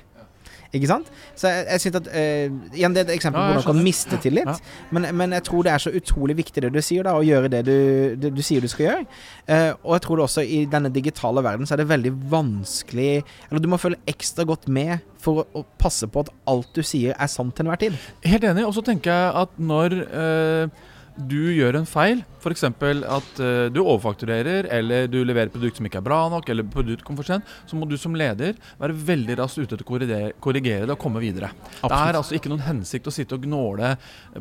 Ikke 0.71 0.87
sant? 0.87 1.09
Så 1.35 1.49
jeg, 1.51 1.65
jeg 1.67 1.83
synes 1.83 1.97
at 1.99 2.07
uh, 2.07 2.75
Igjen, 2.77 2.93
det 2.95 3.01
er 3.01 3.09
et 3.09 3.13
eksempel 3.17 3.41
Ja, 3.41 3.47
på 3.47 3.51
jeg 3.51 3.59
hvordan 3.59 3.75
man 3.75 3.81
kan 3.81 3.87
miste 3.89 4.19
tillit. 4.23 4.47
Ja. 4.47 4.55
Men, 4.95 5.07
men 5.19 5.35
jeg 5.35 5.43
tror 5.47 5.67
det 5.67 5.73
er 5.73 5.83
så 5.83 5.91
utrolig 5.95 6.37
viktig 6.39 6.63
det 6.63 6.71
du 6.71 6.79
sier, 6.83 7.03
da, 7.07 7.17
å 7.19 7.25
gjøre 7.25 7.51
det 7.51 7.61
du, 7.67 7.75
det 8.21 8.31
du 8.37 8.41
sier 8.45 8.63
du 8.63 8.69
skal 8.71 8.87
gjøre. 8.87 9.05
Uh, 9.49 9.71
og 9.83 9.95
jeg 9.97 10.05
tror 10.05 10.21
det 10.21 10.27
også 10.29 10.45
i 10.47 10.61
denne 10.71 10.93
digitale 10.93 11.43
verden 11.43 11.67
så 11.67 11.75
er 11.75 11.83
det 11.83 11.89
veldig 11.91 12.13
vanskelig 12.31 13.11
Eller 13.49 13.63
du 13.63 13.67
må 13.71 13.79
følge 13.81 13.99
ekstra 14.09 14.45
godt 14.47 14.69
med 14.71 14.99
for 15.21 15.43
å, 15.43 15.65
passe 15.81 16.07
på 16.09 16.23
at 16.23 16.31
alt 16.49 16.71
du 16.75 16.81
sier, 16.85 17.13
er 17.13 17.29
sant 17.29 17.53
til 17.57 17.65
enhver 17.65 17.81
tid. 17.81 17.97
Helt 18.25 18.45
enig. 18.47 18.65
Og 18.67 18.73
så 18.77 18.83
tenker 18.85 19.13
jeg 19.13 19.35
at 19.43 19.59
når 19.61 19.95
eh, 20.01 20.81
du 21.17 21.51
gjør 21.51 21.75
en 21.75 21.87
feil, 21.89 22.21
f.eks. 22.39 22.63
at 22.63 23.39
uh, 23.43 23.67
du 23.73 23.81
overfakturerer, 23.81 24.67
eller 24.71 25.09
du 25.11 25.19
leverer 25.25 25.49
et 25.49 25.53
produkt 25.53 25.77
som 25.77 25.87
ikke 25.87 25.99
er 25.99 26.05
bra 26.05 26.19
nok, 26.31 26.47
eller 26.49 26.67
produkt 26.71 27.03
kommer 27.05 27.21
for 27.21 27.33
sent, 27.33 27.51
så 27.67 27.77
må 27.77 27.87
du 27.89 27.97
som 27.99 28.15
leder 28.17 28.55
være 28.79 28.95
veldig 29.09 29.37
raskt 29.41 29.59
ute 29.59 29.75
til 29.75 29.83
å 29.83 29.89
korrigere, 29.89 30.31
korrigere 30.43 30.87
det 30.87 30.95
og 30.95 31.01
komme 31.01 31.21
videre. 31.23 31.51
Det 31.81 31.91
er 31.91 32.19
altså 32.19 32.37
ikke 32.37 32.51
noen 32.51 32.63
hensikt 32.65 33.11
å 33.11 33.13
sitte 33.13 33.37
og 33.37 33.45
gnåle 33.45 33.93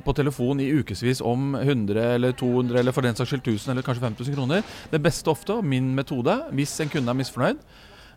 på 0.04 0.16
telefon 0.16 0.62
i 0.62 0.70
ukevis 0.80 1.22
om 1.26 1.52
100 1.58 2.00
eller 2.16 2.34
200 2.38 2.82
eller 2.82 2.96
for 2.96 3.06
den 3.06 3.18
saks 3.18 3.34
skyld 3.34 3.44
1000 3.44 3.74
eller 3.74 3.86
kanskje 3.86 4.06
5000 4.06 4.38
kroner. 4.38 4.66
Det 4.94 5.02
beste 5.02 5.32
ofte, 5.32 5.58
og 5.58 5.66
min 5.66 5.92
metode, 5.96 6.38
hvis 6.54 6.78
en 6.84 6.92
kunde 6.92 7.10
er 7.10 7.18
misfornøyd, 7.18 7.62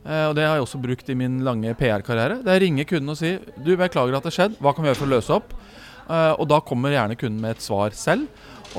uh, 0.05 0.25
og 0.29 0.37
det 0.37 0.47
har 0.47 0.59
jeg 0.59 0.67
også 0.67 0.83
brukt 0.83 1.09
i 1.09 1.17
min 1.17 1.41
lange 1.47 1.73
PR-karriere. 1.79 2.43
Det 2.45 2.53
er 2.53 2.61
å 2.61 2.65
ringe 2.67 2.87
kunden 2.89 3.15
og 3.15 3.19
si 3.19 3.35
Du, 3.57 3.73
beklager 3.79 4.13
at 4.13 4.25
det 4.25 4.33
har 4.33 4.39
skjedd. 4.43 4.59
Hva 4.61 4.75
kan 4.75 4.85
vi 4.85 4.93
gjøre 4.93 5.01
for 5.01 5.09
å 5.09 5.15
løse 5.17 5.41
opp? 5.41 5.57
Eh, 6.09 6.33
og 6.37 6.47
da 6.51 6.61
kommer 6.65 6.93
gjerne 6.95 7.17
kunden 7.19 7.41
med 7.43 7.57
et 7.57 7.65
svar 7.65 7.95
selv. 7.97 8.27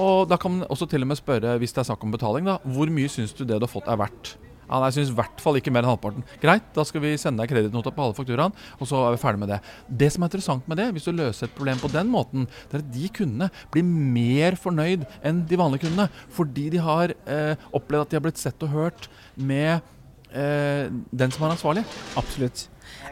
Og 0.00 0.26
da 0.28 0.38
kan 0.40 0.56
man 0.56 0.68
også 0.72 0.88
til 0.90 1.04
og 1.04 1.10
med 1.12 1.20
spørre, 1.20 1.58
hvis 1.60 1.74
det 1.74 1.84
er 1.84 1.90
snakk 1.92 2.02
om 2.02 2.14
betaling, 2.14 2.48
da, 2.48 2.58
hvor 2.64 2.90
mye 2.90 3.10
syns 3.12 3.34
du 3.36 3.44
det 3.44 3.60
du 3.60 3.66
har 3.66 3.70
fått 3.70 3.90
er 3.90 4.00
verdt? 4.00 4.34
Ja, 4.64 4.78
nei, 4.80 4.88
Jeg 4.88 4.96
syns 4.96 5.12
i 5.12 5.16
hvert 5.18 5.42
fall 5.44 5.58
ikke 5.58 5.72
mer 5.74 5.84
enn 5.84 5.92
halvparten. 5.92 6.24
Greit, 6.42 6.66
da 6.76 6.84
skal 6.88 7.02
vi 7.04 7.12
sende 7.20 7.42
deg 7.42 7.52
kredittnota 7.52 7.92
på 7.94 8.04
alle 8.04 8.16
fakturaene, 8.16 8.64
og 8.78 8.88
så 8.88 9.02
er 9.04 9.14
vi 9.14 9.20
ferdig 9.20 9.42
med 9.42 9.52
det. 9.52 9.60
Det 10.02 10.10
som 10.12 10.24
er 10.24 10.30
interessant 10.30 10.68
med 10.70 10.80
det, 10.80 10.88
hvis 10.96 11.08
du 11.08 11.12
løser 11.12 11.48
et 11.48 11.56
problem 11.56 11.82
på 11.82 11.92
den 11.92 12.10
måten, 12.12 12.48
det 12.70 12.78
er 12.80 12.84
at 12.84 12.92
de 12.96 13.10
kundene 13.20 13.50
blir 13.74 13.84
mer 13.84 14.58
fornøyd 14.60 15.04
enn 15.22 15.44
de 15.50 15.60
vanlige 15.60 15.86
kundene. 15.86 16.08
Fordi 16.32 16.68
de 16.74 16.84
har 16.88 17.12
eh, 17.12 17.66
opplevd 17.76 18.06
at 18.06 18.14
de 18.14 18.20
har 18.20 18.24
blitt 18.24 18.40
sett 18.40 18.64
og 18.66 18.72
hørt 18.72 19.10
med 19.36 19.84
eh, 20.32 20.88
den 21.12 21.34
som 21.34 21.44
er 21.44 21.58
ansvarlig. 21.58 21.84
Absolutt. 22.18 22.68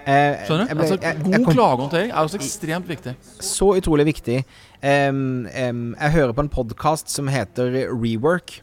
Eh, 0.06 0.42
Skjønner 0.46 0.66
du? 0.68 0.74
ble- 0.74 0.80
Altså, 0.82 0.96
jeg- 1.00 1.14
jeg 1.16 1.22
god 1.24 1.44
kom- 1.44 1.54
klagehåndtering 1.54 2.10
er 2.10 2.16
også 2.16 2.38
ekstremt 2.40 2.86
viktig. 2.88 3.14
Så 3.40 3.76
utrolig 3.76 4.06
viktig. 4.06 4.44
Um, 4.82 5.46
um, 5.46 5.96
jeg 6.00 6.10
hører 6.12 6.32
på 6.32 6.40
en 6.40 6.48
podkast 6.48 7.08
som 7.08 7.28
heter 7.28 7.86
Rework, 7.92 8.60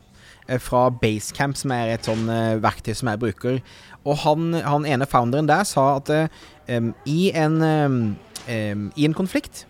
eh, 0.49 0.57
fra 0.57 0.89
Basecamp, 0.89 1.55
som 1.55 1.71
er 1.71 1.93
et 1.93 2.01
sånn 2.03 2.27
uh, 2.27 2.59
verktøy 2.59 2.93
som 2.95 3.07
jeg 3.07 3.19
bruker. 3.19 3.61
Og 4.05 4.17
han, 4.17 4.53
han 4.53 4.85
ene 4.85 5.05
founderen 5.07 5.47
der 5.47 5.63
sa 5.63 5.97
at 5.97 6.29
em, 6.67 6.93
i, 7.05 7.31
en, 7.33 7.61
um, 7.61 8.17
um, 8.49 8.91
i 8.97 9.05
en 9.05 9.13
konflikt 9.13 9.65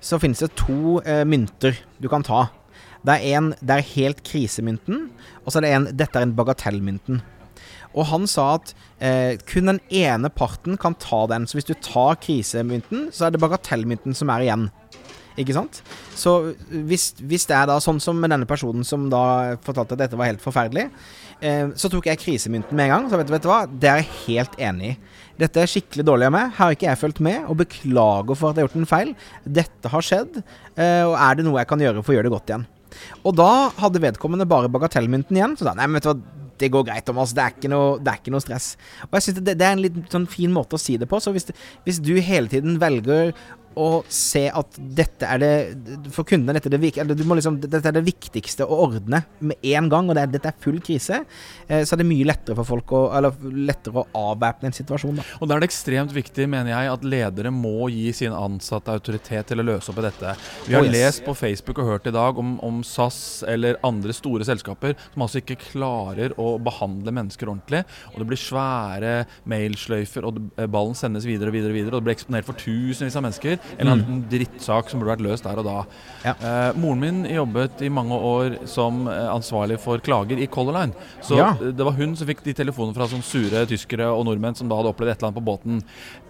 så 0.00 0.18
finnes 0.18 0.38
det 0.38 0.54
to 0.56 1.00
uh, 1.04 1.24
mynter 1.24 1.76
du 2.00 2.08
kan 2.08 2.22
ta. 2.22 2.48
Det 3.04 3.14
er 3.20 3.36
en 3.38 3.50
det 3.60 3.70
er 3.70 3.82
helt 3.94 4.22
krisemynten, 4.24 5.10
og 5.44 5.52
så 5.52 5.58
er 5.58 5.60
det 5.62 5.70
en 5.74 5.96
dette 5.96 6.16
er 6.16 6.22
en 6.22 6.34
bagatellmynten. 6.36 7.20
Og 7.94 8.06
han 8.10 8.26
sa 8.30 8.54
at 8.58 8.74
eh, 9.02 9.38
kun 9.50 9.70
den 9.72 9.80
ene 9.90 10.30
parten 10.32 10.78
kan 10.80 10.94
ta 11.00 11.24
den. 11.30 11.48
Så 11.48 11.58
hvis 11.58 11.70
du 11.70 11.74
tar 11.74 12.20
krisemynten, 12.22 13.08
så 13.14 13.26
er 13.26 13.34
det 13.34 13.42
bagatellmynten 13.42 14.16
som 14.16 14.30
er 14.34 14.46
igjen. 14.46 14.68
Ikke 15.40 15.54
sant? 15.56 15.80
Så 16.18 16.34
hvis, 16.68 17.12
hvis 17.22 17.46
det 17.48 17.56
er 17.56 17.68
da 17.70 17.78
sånn 17.82 18.00
som 18.02 18.18
med 18.20 18.32
denne 18.32 18.48
personen 18.48 18.84
som 18.86 19.06
da 19.12 19.56
fortalte 19.64 19.96
at 19.96 20.02
dette 20.04 20.18
var 20.18 20.28
helt 20.28 20.42
forferdelig, 20.42 20.88
eh, 21.40 21.70
så 21.78 21.90
tok 21.92 22.10
jeg 22.10 22.20
krisemynten 22.20 22.76
med 22.76 22.88
en 22.88 22.94
gang. 22.94 23.08
Så 23.10 23.20
vet 23.20 23.30
vet 23.32 23.46
du 23.46 23.50
hva, 23.50 23.62
det 23.70 23.90
er 23.90 24.02
jeg 24.02 24.10
helt 24.24 24.58
enig 24.70 24.92
i. 24.92 24.96
Dette 25.40 25.62
er 25.62 25.70
skikkelig 25.70 26.04
dårlig 26.04 26.28
av 26.28 26.34
meg. 26.34 26.50
Her 26.58 26.66
har 26.66 26.76
ikke 26.76 26.90
jeg 26.90 27.00
fulgt 27.00 27.22
med, 27.24 27.46
og 27.48 27.60
beklager 27.62 28.36
for 28.36 28.50
at 28.50 28.58
jeg 28.58 28.66
har 28.66 28.68
gjort 28.68 28.82
en 28.82 28.90
feil. 28.90 29.14
Dette 29.60 29.94
har 29.94 30.04
skjedd, 30.04 30.42
eh, 30.76 31.06
og 31.06 31.16
er 31.16 31.38
det 31.38 31.46
noe 31.46 31.62
jeg 31.62 31.70
kan 31.70 31.86
gjøre 31.86 32.04
for 32.04 32.12
å 32.12 32.18
gjøre 32.18 32.28
det 32.28 32.34
godt 32.36 32.52
igjen? 32.52 32.68
Og 33.24 33.38
da 33.38 33.52
hadde 33.78 34.02
vedkommende 34.02 34.48
bare 34.50 34.70
bagatellmynten 34.72 35.38
igjen. 35.38 35.56
Så 35.56 35.64
da, 35.64 35.76
nei, 35.78 35.86
men 35.88 36.00
vet 36.00 36.08
du 36.08 36.12
hva, 36.12 36.18
det 36.60 36.70
går 36.72 36.86
greit, 36.88 37.06
Thomas. 37.08 37.34
Det 37.36 37.44
er 37.44 37.56
ikke 37.56 37.72
noe, 37.72 37.94
det 38.00 38.12
er 38.12 38.20
ikke 38.20 38.34
noe 38.34 38.44
stress. 38.44 38.74
Og 39.08 39.16
jeg 39.18 39.28
synes 39.28 39.40
det, 39.46 39.56
det 39.60 39.66
er 39.66 39.76
en 39.76 39.84
litt 39.86 40.00
sånn 40.12 40.28
fin 40.30 40.52
måte 40.54 40.76
å 40.76 40.82
si 40.82 40.98
det 41.00 41.08
på. 41.10 41.20
Så 41.22 41.32
hvis, 41.34 41.48
hvis 41.86 42.02
du 42.04 42.14
hele 42.20 42.52
tiden 42.52 42.78
velger 42.82 43.32
å 43.78 44.02
se 44.10 44.46
at 44.50 44.78
dette 44.98 45.26
er 45.30 45.38
det 45.40 45.50
For 46.14 46.26
kundene 46.26 46.56
dette 46.56 46.70
er 46.70 46.74
det, 46.80 46.90
eller 46.98 47.14
du 47.14 47.22
må 47.28 47.36
liksom, 47.38 47.60
dette 47.62 47.86
er 47.86 47.94
det 47.94 48.02
viktigste 48.06 48.66
å 48.66 48.80
ordne 48.86 49.22
med 49.38 49.62
en 49.70 49.88
gang, 49.92 50.08
og 50.10 50.16
det 50.18 50.24
er, 50.24 50.32
dette 50.34 50.50
er 50.50 50.56
full 50.62 50.80
krise, 50.84 51.20
eh, 51.68 51.84
så 51.86 51.94
er 51.94 52.02
det 52.02 52.08
mye 52.08 52.26
lettere 52.26 52.56
for 52.58 52.68
folk 52.68 52.94
å 52.96 53.02
Eller 53.16 53.36
lettere 53.70 54.02
å 54.02 54.06
avvæpne 54.32 54.70
en 54.70 54.76
situasjon, 54.76 55.20
da. 55.20 55.24
Og 55.40 55.48
da 55.48 55.56
er 55.56 55.62
det 55.62 55.70
ekstremt 55.70 56.12
viktig, 56.14 56.48
mener 56.50 56.72
jeg, 56.72 56.90
at 56.92 57.06
ledere 57.06 57.52
må 57.54 57.88
gi 57.92 58.10
sine 58.16 58.36
ansatte 58.36 58.92
autoritet 58.94 59.50
til 59.50 59.62
å 59.62 59.66
løse 59.66 59.92
opp 59.92 60.00
i 60.02 60.06
dette. 60.08 60.34
Vi 60.66 60.74
har 60.74 60.80
Oh, 60.80 60.86
yes. 60.88 60.94
lest 60.94 61.24
på 61.26 61.34
Facebook 61.36 61.78
og 61.82 61.90
hørt 61.90 62.06
i 62.08 62.14
dag 62.14 62.38
om, 62.40 62.54
om 62.64 62.80
SAS 62.86 63.42
eller 63.48 63.76
andre 63.86 64.14
store 64.16 64.46
selskaper 64.48 64.94
som 65.12 65.24
altså 65.26 65.42
ikke 65.42 65.58
klarer 65.60 66.32
å 66.40 66.54
behandle 66.62 67.12
mennesker 67.14 67.50
ordentlig. 67.50 67.82
Og 68.14 68.22
det 68.22 68.28
blir 68.30 68.40
svære 68.40 69.14
mailsløyfer, 69.50 70.26
og 70.26 70.40
ballen 70.72 70.96
sendes 70.98 71.26
videre 71.28 71.52
og 71.52 71.56
videre, 71.58 71.74
og 71.74 71.78
videre, 71.78 71.94
og 71.94 72.00
det 72.00 72.08
blir 72.08 72.16
eksponert 72.16 72.48
for 72.48 72.58
tusenvis 72.60 73.18
av 73.18 73.26
mennesker. 73.26 73.58
En 73.78 73.86
eller 73.86 73.92
annen 73.96 74.24
drittsak 74.30 74.90
som 74.90 75.00
burde 75.00 75.12
vært 75.16 75.24
løst 75.24 75.44
der 75.46 75.58
og 75.60 75.64
da. 75.66 75.76
Ja. 76.24 76.34
Eh, 76.40 76.78
moren 76.80 77.00
min 77.00 77.20
jobbet 77.30 77.80
i 77.86 77.88
mange 77.92 78.16
år 78.16 78.58
som 78.68 79.06
eh, 79.08 79.28
ansvarlig 79.32 79.78
for 79.80 79.98
klager 80.04 80.38
i 80.42 80.46
Color 80.46 80.76
Line. 80.78 80.92
Så 81.22 81.36
Ja. 81.38 81.52
det 81.60 81.84
var 81.86 81.92
hun 81.96 82.16
som 82.16 82.26
fikk 82.28 82.42
de 82.44 82.52
telefonene 82.54 82.94
fra 82.96 83.06
sånne 83.08 83.24
sure 83.24 83.64
tyskere 83.70 84.08
og 84.12 84.24
nordmenn 84.26 84.56
som 84.56 84.68
da 84.68 84.76
hadde 84.76 84.92
opplevd 84.92 85.10
et 85.14 85.18
eller 85.22 85.30
annet 85.30 85.40
på 85.40 85.46
båten. 85.50 85.82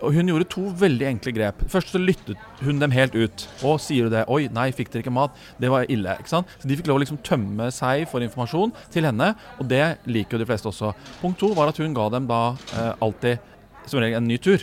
Og 0.02 0.14
hun 0.14 0.26
gjorde 0.28 0.48
to 0.52 0.66
veldig 0.80 1.06
enkle 1.14 1.32
grep. 1.36 1.64
Først 1.68 1.90
så 1.94 1.98
lyttet 2.02 2.36
hun 2.62 2.78
dem 2.78 2.90
helt 2.94 3.14
ut. 3.14 3.46
Og 3.64 3.80
sier 3.80 4.04
du 4.08 4.10
det? 4.14 4.24
Oi, 4.28 4.48
nei, 4.52 4.70
fikk 4.72 4.90
dere 4.92 5.02
ikke 5.04 5.12
mat? 5.16 5.30
Det 5.60 5.70
var 5.70 5.84
ille. 5.90 6.16
ikke 6.20 6.28
sant? 6.28 6.46
Så 6.60 6.68
de 6.68 6.76
fikk 6.76 6.86
lov 6.90 7.00
å 7.00 7.04
liksom 7.04 7.18
tømme 7.26 7.70
seg 7.74 8.06
for 8.10 8.20
informasjon 8.24 8.72
til 8.90 9.04
henne, 9.08 9.34
og 9.58 9.68
det 9.68 9.98
liker 10.06 10.36
jo 10.38 10.44
de 10.44 10.48
fleste 10.50 10.68
også. 10.70 10.92
Punkt 11.20 11.38
to 11.40 11.52
var 11.54 11.68
at 11.68 11.76
hun 11.80 11.94
ga 11.96 12.08
dem 12.10 12.26
da 12.30 12.40
eh, 12.76 12.92
alltid 13.00 13.38
som 13.86 14.00
regel 14.00 14.16
en 14.20 14.28
ny 14.28 14.36
tur. 14.38 14.62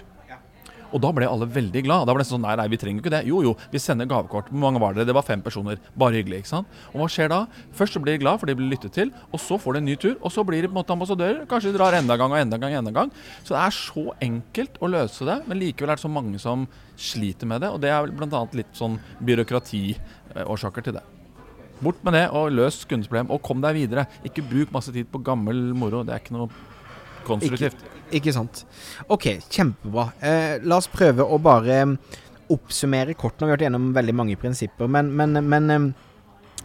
Og 0.95 1.02
da 1.04 1.12
ble 1.15 1.28
alle 1.28 1.47
veldig 1.52 1.84
glad. 1.86 2.08
Da 2.08 2.15
var 2.15 2.23
det 2.23 2.30
sånn 2.30 2.43
Nei, 2.47 2.56
nei, 2.60 2.67
vi 2.71 2.80
trenger 2.80 3.04
ikke 3.04 3.12
det. 3.12 3.23
Jo, 3.28 3.41
jo, 3.43 3.54
vi 3.73 3.82
sender 3.82 4.08
gavekort. 4.10 4.52
Hvor 4.52 4.62
mange 4.62 4.82
var 4.82 4.95
dere? 4.95 5.08
Det 5.10 5.15
var 5.17 5.26
fem 5.28 5.41
personer. 5.43 5.82
Bare 5.97 6.19
hyggelig. 6.19 6.43
ikke 6.43 6.54
sant? 6.54 6.78
Og 6.93 7.02
hva 7.02 7.10
skjer 7.12 7.32
da? 7.34 7.41
Først 7.76 7.97
så 7.97 8.02
blir 8.04 8.15
de 8.15 8.23
glad, 8.23 8.39
for 8.39 8.50
de 8.50 8.56
blir 8.58 8.71
lyttet 8.71 8.95
til. 8.95 9.12
Og 9.32 9.41
så 9.43 9.58
får 9.60 9.78
de 9.78 9.84
en 9.84 9.89
ny 9.89 9.97
tur. 10.00 10.15
Og 10.21 10.32
så 10.32 10.45
blir 10.47 10.63
de 10.63 10.69
på 10.71 10.76
en 10.76 10.80
måte 10.80 10.95
ambassadører. 10.95 11.43
Kanskje 11.50 11.73
de 11.73 11.80
drar 11.80 11.97
enda 11.97 12.15
en 12.15 12.23
gang 12.23 12.32
og 12.32 12.39
enda 12.39 12.60
en 12.60 12.63
gang. 12.63 12.78
og 12.78 12.80
enda 12.84 12.93
en 12.93 13.00
gang. 13.02 13.12
Så 13.43 13.56
det 13.56 13.62
er 13.65 13.76
så 13.76 14.06
enkelt 14.30 14.80
å 14.80 14.91
løse 14.93 15.28
det, 15.28 15.41
men 15.47 15.62
likevel 15.62 15.91
er 15.91 16.00
det 16.00 16.06
så 16.06 16.13
mange 16.13 16.39
som 16.39 16.67
sliter 16.95 17.50
med 17.50 17.62
det. 17.65 17.73
Og 17.73 17.82
det 17.84 17.91
er 17.91 18.08
bl.a. 18.08 18.45
litt 18.58 18.73
sånn 18.78 19.00
byråkratiårsaker 19.28 20.88
til 20.88 20.97
det. 21.00 21.06
Bort 21.78 22.00
med 22.06 22.15
det, 22.17 22.26
og 22.34 22.56
løs 22.56 22.80
kundeproblem. 22.89 23.30
Og 23.34 23.43
kom 23.45 23.62
deg 23.62 23.78
videre. 23.78 24.08
Ikke 24.26 24.45
bruk 24.45 24.71
masse 24.73 24.93
tid 24.93 25.10
på 25.12 25.21
gammel 25.26 25.73
moro. 25.78 26.02
Det 26.06 26.15
er 26.15 26.23
ikke 26.23 26.38
noe 26.38 26.50
konstruktivt. 27.28 27.84
Ikke 28.16 28.34
sant. 28.36 28.63
Ok, 29.12 29.30
kjempebra. 29.52 30.10
Eh, 30.24 30.56
la 30.63 30.80
oss 30.80 30.90
prøve 30.92 31.26
å 31.26 31.40
bare 31.44 31.82
mm, 31.90 31.96
oppsummere 32.56 33.18
kort. 33.20 33.38
Nå 33.38 33.46
har 33.46 33.52
vi 33.52 33.58
vært 33.58 33.68
gjennom 33.68 33.90
veldig 33.96 34.16
mange 34.16 34.38
prinsipper, 34.40 34.90
men, 34.92 35.12
men, 35.20 35.42
men 35.44 35.74
eh, 35.74 35.88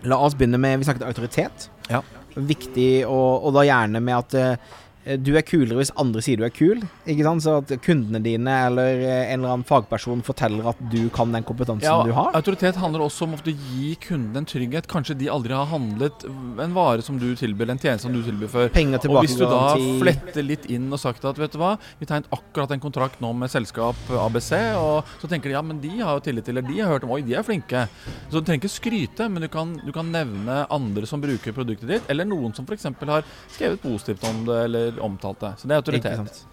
la 0.09 0.19
oss 0.23 0.37
begynne 0.39 0.61
med 0.63 0.81
Vi 0.81 0.89
snakket 0.89 1.09
autoritet. 1.09 1.69
Ja. 1.91 2.03
Viktig, 2.35 3.05
og, 3.05 3.45
og 3.45 3.59
da 3.59 3.67
gjerne 3.69 4.01
med 4.05 4.19
at 4.19 4.39
eh, 4.39 4.79
du 5.03 5.33
er 5.35 5.43
kulere 5.43 5.81
hvis 5.81 5.91
andre 5.99 6.23
sier 6.23 6.39
du 6.39 6.45
er 6.47 6.53
kul. 6.55 6.83
Ikke 7.11 7.25
sant? 7.27 7.43
Så 7.43 7.57
at 7.63 7.73
kundene 7.83 8.21
dine 8.23 8.55
eller 8.69 9.01
eh, 9.03 9.33
en 9.33 9.41
eller 9.41 9.57
annen 9.57 9.67
fagperson 9.67 10.23
forteller 10.27 10.69
at 10.71 10.83
du 10.93 11.09
kan 11.15 11.33
den 11.35 11.47
kompetansen 11.47 11.89
Ja, 11.89 12.05
du 12.07 12.13
har. 12.15 12.31
Autoritet 12.39 12.79
handler 12.79 13.05
også 13.07 13.27
om 13.27 13.35
å 13.35 13.41
gi 13.43 13.95
kunden 14.03 14.43
en 14.43 14.49
trygghet. 14.49 14.87
Kanskje 14.91 15.17
de 15.19 15.31
aldri 15.33 15.57
har 15.57 15.67
handlet 15.73 16.27
en 16.27 16.77
vare 16.77 17.03
som 17.03 17.19
du 17.19 17.33
tilbyr, 17.39 17.75
en 17.75 17.83
tjeneste 17.83 18.07
som 18.07 18.15
du 18.15 18.23
tilbyr 18.23 18.53
før. 18.53 18.71
Penger 18.75 19.03
Og 19.11 19.19
hvis 19.25 19.37
du 19.39 19.45
da 19.47 19.75
fletter 20.01 20.47
litt 20.47 20.69
inn 20.71 20.87
og 20.93 21.01
sagt 21.03 21.27
at 21.29 21.41
vet 21.41 21.55
du 21.55 21.61
hva, 21.63 21.75
vi 21.99 22.09
tegnet 22.09 22.31
akkurat 22.35 22.75
en 22.75 22.83
kontrakt 22.83 23.21
nå 23.25 23.33
med 23.37 23.51
selskap 23.53 23.99
ABC, 24.23 24.53
og 24.79 25.09
så 25.19 25.31
tenker 25.31 25.51
de 25.51 25.57
ja, 25.57 25.65
men 25.67 25.83
de 25.83 25.93
har 25.99 26.19
jo 26.19 26.25
tillit 26.29 26.47
til, 26.47 26.57
eller 26.57 26.69
de 26.69 26.79
har 26.81 26.95
hørt 26.95 27.07
om, 27.07 27.15
oi, 27.17 27.23
de 27.27 27.37
er 27.39 27.47
flinke. 27.47 27.87
Så 28.29 28.39
du 28.39 28.47
trenger 28.47 28.63
ikke 28.63 28.75
skryte, 28.77 29.29
men 29.33 29.45
du 29.45 29.51
kan, 29.53 29.75
du 29.83 29.91
kan 29.95 30.11
nevne 30.15 30.63
andre 30.73 31.09
som 31.09 31.23
bruker 31.23 31.55
produktet 31.57 31.91
ditt, 31.91 32.11
eller 32.13 32.29
noen 32.29 32.55
som 32.55 32.69
f.eks. 32.69 32.89
har 33.03 33.27
skrevet 33.51 33.83
positivt 33.83 34.25
om 34.29 34.45
det 34.47 34.61
eller 34.69 34.92
omtalt 35.01 35.41
det. 35.41 35.53
Så 35.59 35.69
det 35.69 35.75
er 35.77 35.81
autoritet. 35.83 36.45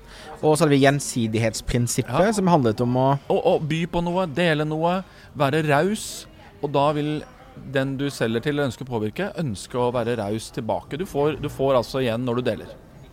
Og 0.41 0.55
så 0.57 0.63
hadde 0.65 0.75
vi 0.75 0.83
gjensidighetsprinsippet, 0.85 2.25
Ja. 2.25 2.31
som 2.31 2.47
handlet 2.47 2.81
om 2.81 2.95
å 2.95 3.19
og 3.29 3.67
by 3.67 3.85
på 3.87 4.03
noe, 4.03 4.25
dele 4.27 4.65
noe, 4.65 5.03
være 5.37 5.63
raus. 5.67 6.25
Og 6.63 6.71
da 6.71 6.91
vil 6.93 7.23
den 7.71 7.97
du 7.97 8.09
selger 8.09 8.41
til 8.41 8.53
eller 8.55 8.69
ønsker 8.69 8.85
å 8.85 8.99
påvirke, 8.99 9.33
ønske 9.37 9.75
å 9.75 9.91
være 9.93 10.17
raus 10.17 10.49
tilbake. 10.51 10.97
Du 10.97 11.05
får, 11.05 11.41
du 11.41 11.49
får 11.49 11.75
altså 11.75 11.99
igjen 12.01 12.23
når 12.25 12.35
du 12.35 12.41
deler. 12.41 12.67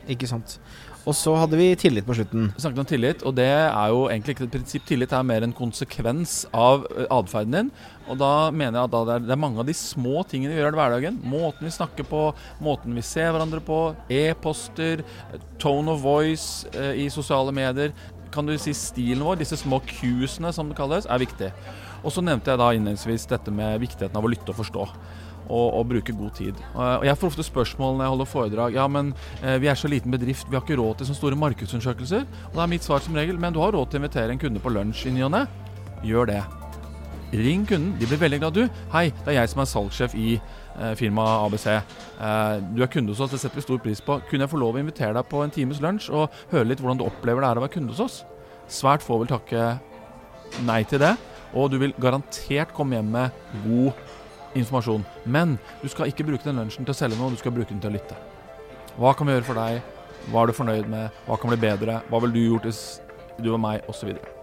Ikke 0.09 0.27
sant. 0.29 0.59
Og 1.07 1.15
så 1.15 1.37
hadde 1.39 1.55
vi 1.55 1.69
tillit 1.79 2.07
på 2.07 2.17
slutten. 2.19 2.49
Vi 2.57 2.63
snakket 2.65 2.81
om 2.83 2.89
tillit, 2.91 3.21
og 3.23 3.37
det 3.39 3.47
er 3.47 3.93
jo 3.95 4.09
egentlig 4.11 4.35
ikke 4.35 4.49
et 4.49 4.55
prinsipp. 4.57 4.87
Tillit 4.89 5.13
er 5.15 5.29
mer 5.29 5.45
en 5.47 5.55
konsekvens 5.55 6.41
av 6.51 6.83
eh, 6.91 7.07
atferden 7.15 7.55
din. 7.55 7.69
Og 8.11 8.19
da 8.19 8.51
mener 8.51 8.81
jeg 8.81 8.89
at 8.89 8.97
det, 9.23 9.31
er, 9.31 9.39
mange 9.39 9.63
av 9.63 9.69
de 9.69 9.75
små 9.79 10.25
tingene 10.27 10.57
vi 10.57 10.59
gjør 10.59 10.75
i 10.75 10.81
hverdagen. 10.81 11.21
Måten 11.23 11.69
vi 11.69 11.75
snakker 11.77 12.09
på, 12.11 12.25
måten 12.59 12.99
vi 12.99 13.07
ser 13.07 13.31
hverandre 13.31 13.63
på, 13.63 13.81
e-poster, 14.11 15.05
tone 15.63 15.95
of 15.95 16.03
voice 16.03 16.67
eh, 16.75 17.05
i 17.05 17.09
sosiale 17.15 17.55
medier. 17.55 17.95
Kan 18.35 18.51
du 18.51 18.57
si 18.59 18.75
stilen 18.75 19.23
vår, 19.23 19.39
disse 19.45 19.61
små 19.63 19.79
cuesene 19.87 20.51
som 20.53 20.73
det 20.73 20.79
kalles, 20.81 21.07
er 21.07 21.23
viktig. 21.23 21.53
Og 22.03 22.11
så 22.15 22.23
nevnte 22.23 22.51
jeg 22.51 22.59
da 22.59 22.73
innledningsvis 22.75 23.31
dette 23.31 23.55
med 23.55 23.79
viktigheten 23.83 24.19
av 24.19 24.27
å 24.27 24.35
lytte 24.35 24.51
og 24.51 24.59
forstå. 24.59 24.91
Og, 25.47 25.67
og 25.79 25.85
bruke 25.87 26.11
god 26.11 26.33
tid. 26.35 26.59
Og 26.75 27.05
jeg 27.07 27.19
får 27.21 27.29
ofte 27.31 27.45
spørsmål 27.47 27.93
når 27.95 28.03
jeg 28.03 28.13
holder 28.15 28.31
foredrag. 28.31 28.75
Ja, 28.75 28.89
men 28.91 29.13
eh, 29.45 29.61
vi 29.63 29.71
er 29.71 29.79
så 29.79 29.87
liten 29.87 30.11
bedrift, 30.11 30.49
vi 30.51 30.59
har 30.59 30.65
ikke 30.65 30.81
råd 30.81 30.99
til 30.99 31.07
sånne 31.07 31.21
store 31.21 31.39
markedsundersøkelser. 31.39 32.27
Og 32.51 32.59
da 32.59 32.65
er 32.65 32.73
mitt 32.75 32.87
svar 32.87 33.05
som 33.05 33.15
regel 33.15 33.39
men 33.39 33.55
du 33.55 33.63
har 33.63 33.71
råd 33.77 33.93
til 33.93 34.01
å 34.01 34.03
invitere 34.03 34.35
en 34.35 34.43
kunde 34.43 34.63
på 34.63 34.75
lunsj 34.75 35.07
i 35.07 35.15
ny 35.15 35.23
og 35.29 35.37
ne. 35.37 35.45
Gjør 36.03 36.33
det. 36.33 36.43
Ring 37.33 37.67
kunden. 37.67 37.95
De 38.01 38.07
blir 38.07 38.21
veldig 38.21 38.39
glad. 38.43 38.55
Du, 38.59 38.83
hei, 38.93 39.09
det 39.25 39.33
er 39.33 39.41
jeg 39.41 39.51
som 39.53 39.63
er 39.63 39.71
salgssjef 39.71 40.15
i 40.19 40.29
eh, 40.37 40.93
firmaet 40.99 41.47
ABC. 41.47 41.67
Eh, 41.75 42.67
du 42.77 42.83
er 42.85 42.91
kunde 42.93 43.15
hos 43.15 43.23
oss, 43.25 43.33
det 43.35 43.41
setter 43.43 43.61
vi 43.61 43.67
stor 43.67 43.83
pris 43.83 44.03
på. 44.03 44.21
Kunne 44.31 44.47
jeg 44.47 44.53
få 44.53 44.61
lov 44.63 44.79
å 44.79 44.83
invitere 44.83 45.15
deg 45.17 45.31
på 45.31 45.43
en 45.43 45.55
times 45.55 45.83
lunsj 45.83 46.11
og 46.15 46.35
høre 46.53 46.71
litt 46.71 46.83
hvordan 46.83 47.01
du 47.03 47.07
opplever 47.07 47.43
det 47.43 47.51
er 47.51 47.61
å 47.61 47.65
være 47.67 47.77
kunde 47.79 47.95
hos 47.95 48.05
oss? 48.05 48.21
Svært 48.71 49.05
få 49.07 49.19
vil 49.23 49.31
takke 49.31 49.77
nei 50.67 50.83
til 50.89 51.03
det, 51.03 51.17
og 51.57 51.73
du 51.73 51.81
vil 51.83 51.95
garantert 52.03 52.73
komme 52.77 52.99
hjem 52.99 53.11
med 53.15 53.43
god 53.67 54.07
informasjon. 54.61 55.05
Men 55.25 55.59
du 55.83 55.89
skal 55.93 56.13
ikke 56.13 56.27
bruke 56.29 56.47
den 56.47 56.61
lunsjen 56.61 56.87
til 56.87 56.95
å 56.95 56.99
selge 56.99 57.19
noe, 57.21 57.33
du 57.35 57.41
skal 57.41 57.55
bruke 57.55 57.73
den 57.73 57.83
til 57.83 57.93
å 57.93 57.97
lytte. 57.97 58.19
Hva 58.97 59.13
kan 59.17 59.29
vi 59.29 59.37
gjøre 59.37 59.49
for 59.51 59.61
deg? 59.61 59.83
Hva 60.31 60.43
er 60.43 60.51
du 60.51 60.57
fornøyd 60.57 60.89
med? 60.91 61.21
Hva 61.27 61.41
kan 61.41 61.53
bli 61.53 61.61
bedre? 61.67 62.01
Hva 62.09 62.23
ville 62.25 62.35
du 62.35 62.47
gjort 62.47 62.71
hvis 62.71 62.87
du 63.39 63.53
var 63.53 63.63
meg? 63.63 63.85
Jeg 63.85 64.36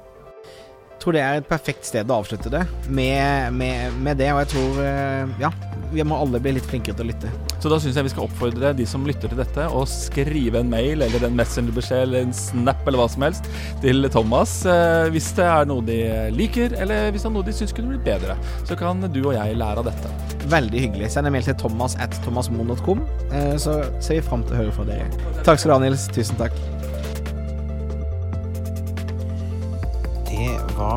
tror 1.03 1.17
det 1.17 1.23
er 1.23 1.41
et 1.41 1.47
perfekt 1.49 1.87
sted 1.87 2.09
å 2.09 2.21
avslutte 2.21 2.51
det 2.53 2.63
med, 2.87 3.53
med, 3.57 3.95
med 4.03 4.19
det, 4.21 4.29
og 4.33 4.43
jeg 4.43 4.51
tror 4.53 4.81
eh, 4.83 5.33
Ja, 5.43 5.51
vi 5.93 6.05
må 6.07 6.17
alle 6.17 6.39
bli 6.41 6.55
litt 6.55 6.67
flinkere 6.69 6.97
til 6.97 7.05
å 7.05 7.09
lytte. 7.11 7.31
Så 7.61 7.71
da 7.71 7.79
syns 7.81 7.97
jeg 7.99 8.07
vi 8.07 8.13
skal 8.13 8.25
oppfordre 8.25 8.73
de 8.77 8.85
som 8.89 9.05
lytter 9.07 9.31
til 9.31 9.39
dette, 9.39 9.67
å 9.67 9.83
skrive 9.89 10.61
en 10.63 10.71
mail 10.71 11.03
eller 11.05 11.27
en 11.27 11.35
messengerbeskjed 11.37 12.05
eller 12.07 12.27
en 12.27 12.35
snap 12.35 12.81
eller 12.87 13.03
hva 13.03 13.09
som 13.11 13.27
helst 13.27 13.49
til 13.83 14.07
Thomas 14.13 14.55
eh, 14.69 15.09
hvis 15.13 15.31
det 15.37 15.47
er 15.47 15.69
noe 15.69 15.85
de 15.85 15.99
liker, 16.35 16.77
eller 16.83 17.11
hvis 17.11 17.25
det 17.25 17.31
er 17.31 17.35
noe 17.37 17.47
de 17.47 17.57
syns 17.59 17.75
kunne 17.75 17.93
blitt 17.93 18.07
bedre. 18.07 18.37
Så 18.67 18.79
kan 18.79 19.03
du 19.03 19.21
og 19.25 19.35
jeg 19.35 19.59
lære 19.59 19.83
av 19.83 19.91
dette. 19.91 20.15
Veldig 20.53 20.87
hyggelig. 20.87 21.11
Send 21.13 21.29
en 21.29 21.35
mail 21.35 21.45
til 21.47 21.57
thomas 21.59 21.97
at 22.03 22.15
thomasmoen.com, 22.25 23.03
eh, 23.31 23.53
så 23.61 23.81
ser 23.99 24.19
vi 24.21 24.25
fram 24.25 24.47
til 24.47 24.57
å 24.57 24.63
høre 24.63 24.79
fra 24.79 24.87
dere. 24.89 25.11
Takk 25.43 25.59
skal 25.59 25.73
du 25.73 25.77
ha, 25.77 25.83
Nils. 25.85 26.07
Tusen 26.15 26.39
takk. 26.39 26.57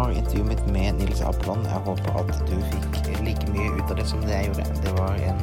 Var 0.07 0.13
intervjuet 0.15 0.49
mitt 0.49 0.67
med 0.67 0.95
Nils 0.95 1.21
Apeland. 1.21 1.67
Jeg 1.67 1.81
håper 1.85 2.19
at 2.21 2.43
du 2.47 2.57
fikk 2.71 3.09
like 3.27 3.47
mye 3.51 3.73
ut 3.75 3.91
av 3.91 3.97
det 3.99 4.05
som 4.07 4.21
det 4.23 4.35
jeg 4.37 4.51
gjorde. 4.51 4.67
Det 4.85 4.93
var 4.99 5.17
en, 5.31 5.41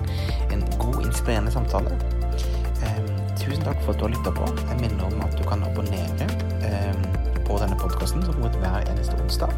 en 0.55 0.63
god, 0.79 0.99
inspirerende 1.05 1.51
samtale. 1.51 1.91
Ehm, 2.85 3.09
tusen 3.41 3.65
takk 3.65 3.81
for 3.83 3.91
at 3.91 3.99
du 3.99 4.05
har 4.05 4.13
lytta 4.13 4.31
på. 4.37 4.47
Jeg 4.69 4.79
minner 4.79 5.09
om 5.09 5.25
at 5.25 5.35
du 5.35 5.43
kan 5.49 5.65
abonnere 5.67 6.29
ehm, 6.69 7.03
på 7.43 7.59
denne 7.59 7.75
podkasten 7.81 8.23
som 8.23 8.37
kommer 8.37 8.53
ut 8.53 8.61
hver 8.63 8.87
eneste 8.93 9.19
onsdag. 9.19 9.51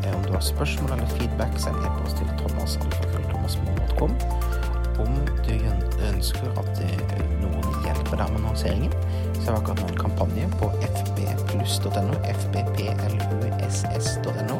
Eh, 0.00 0.16
om 0.16 0.24
du 0.24 0.32
har 0.32 0.44
spørsmål 0.46 0.96
eller 0.96 1.12
feedback, 1.18 1.60
send 1.60 1.84
e-post 1.84 2.22
til 2.22 2.32
thomas.thomasmoen.com. 2.40 4.16
Om 5.04 5.20
du 5.44 5.54
ønsker 6.14 6.48
at 6.64 6.80
noen 7.44 7.68
hjelper 7.84 8.16
deg 8.16 8.32
med 8.32 8.40
annonseringen, 8.40 8.96
så 9.40 9.50
har 9.50 9.56
vi 9.56 9.60
akkurat 9.60 9.80
nå 9.80 9.86
en 9.88 9.98
kampanje 9.98 10.48
på 10.60 10.66
fbpluss.no, 10.82 12.14
fbpluss.no. 12.40 14.56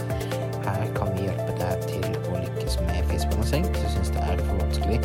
Her 0.64 0.83
kan 0.97 1.09
vi 1.16 1.21
hjelpe 1.27 1.53
deg 1.61 1.75
til 1.90 2.09
å 2.31 2.33
lykkes 2.40 2.75
med 2.87 2.99
Facebook-annonsering 3.11 3.66
hvis 3.69 3.85
du 3.85 3.88
syns 3.97 4.11
det 4.16 4.23
er 4.25 4.37
for 4.47 4.55
vanskelig 4.64 4.99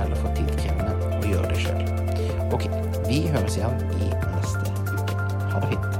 eller 0.00 0.16
for 0.22 0.30
tidkrevende 0.38 0.92
å 1.20 1.22
gjøre 1.28 1.48
det 1.52 1.60
sjøl. 1.66 1.82
Ok, 2.56 2.64
vi 3.08 3.18
høres 3.28 3.54
igjen 3.60 3.76
i 4.00 4.02
neste 4.08 4.66
uke. 4.92 5.14
Ha 5.52 5.56
det 5.64 5.68
fint. 5.74 5.97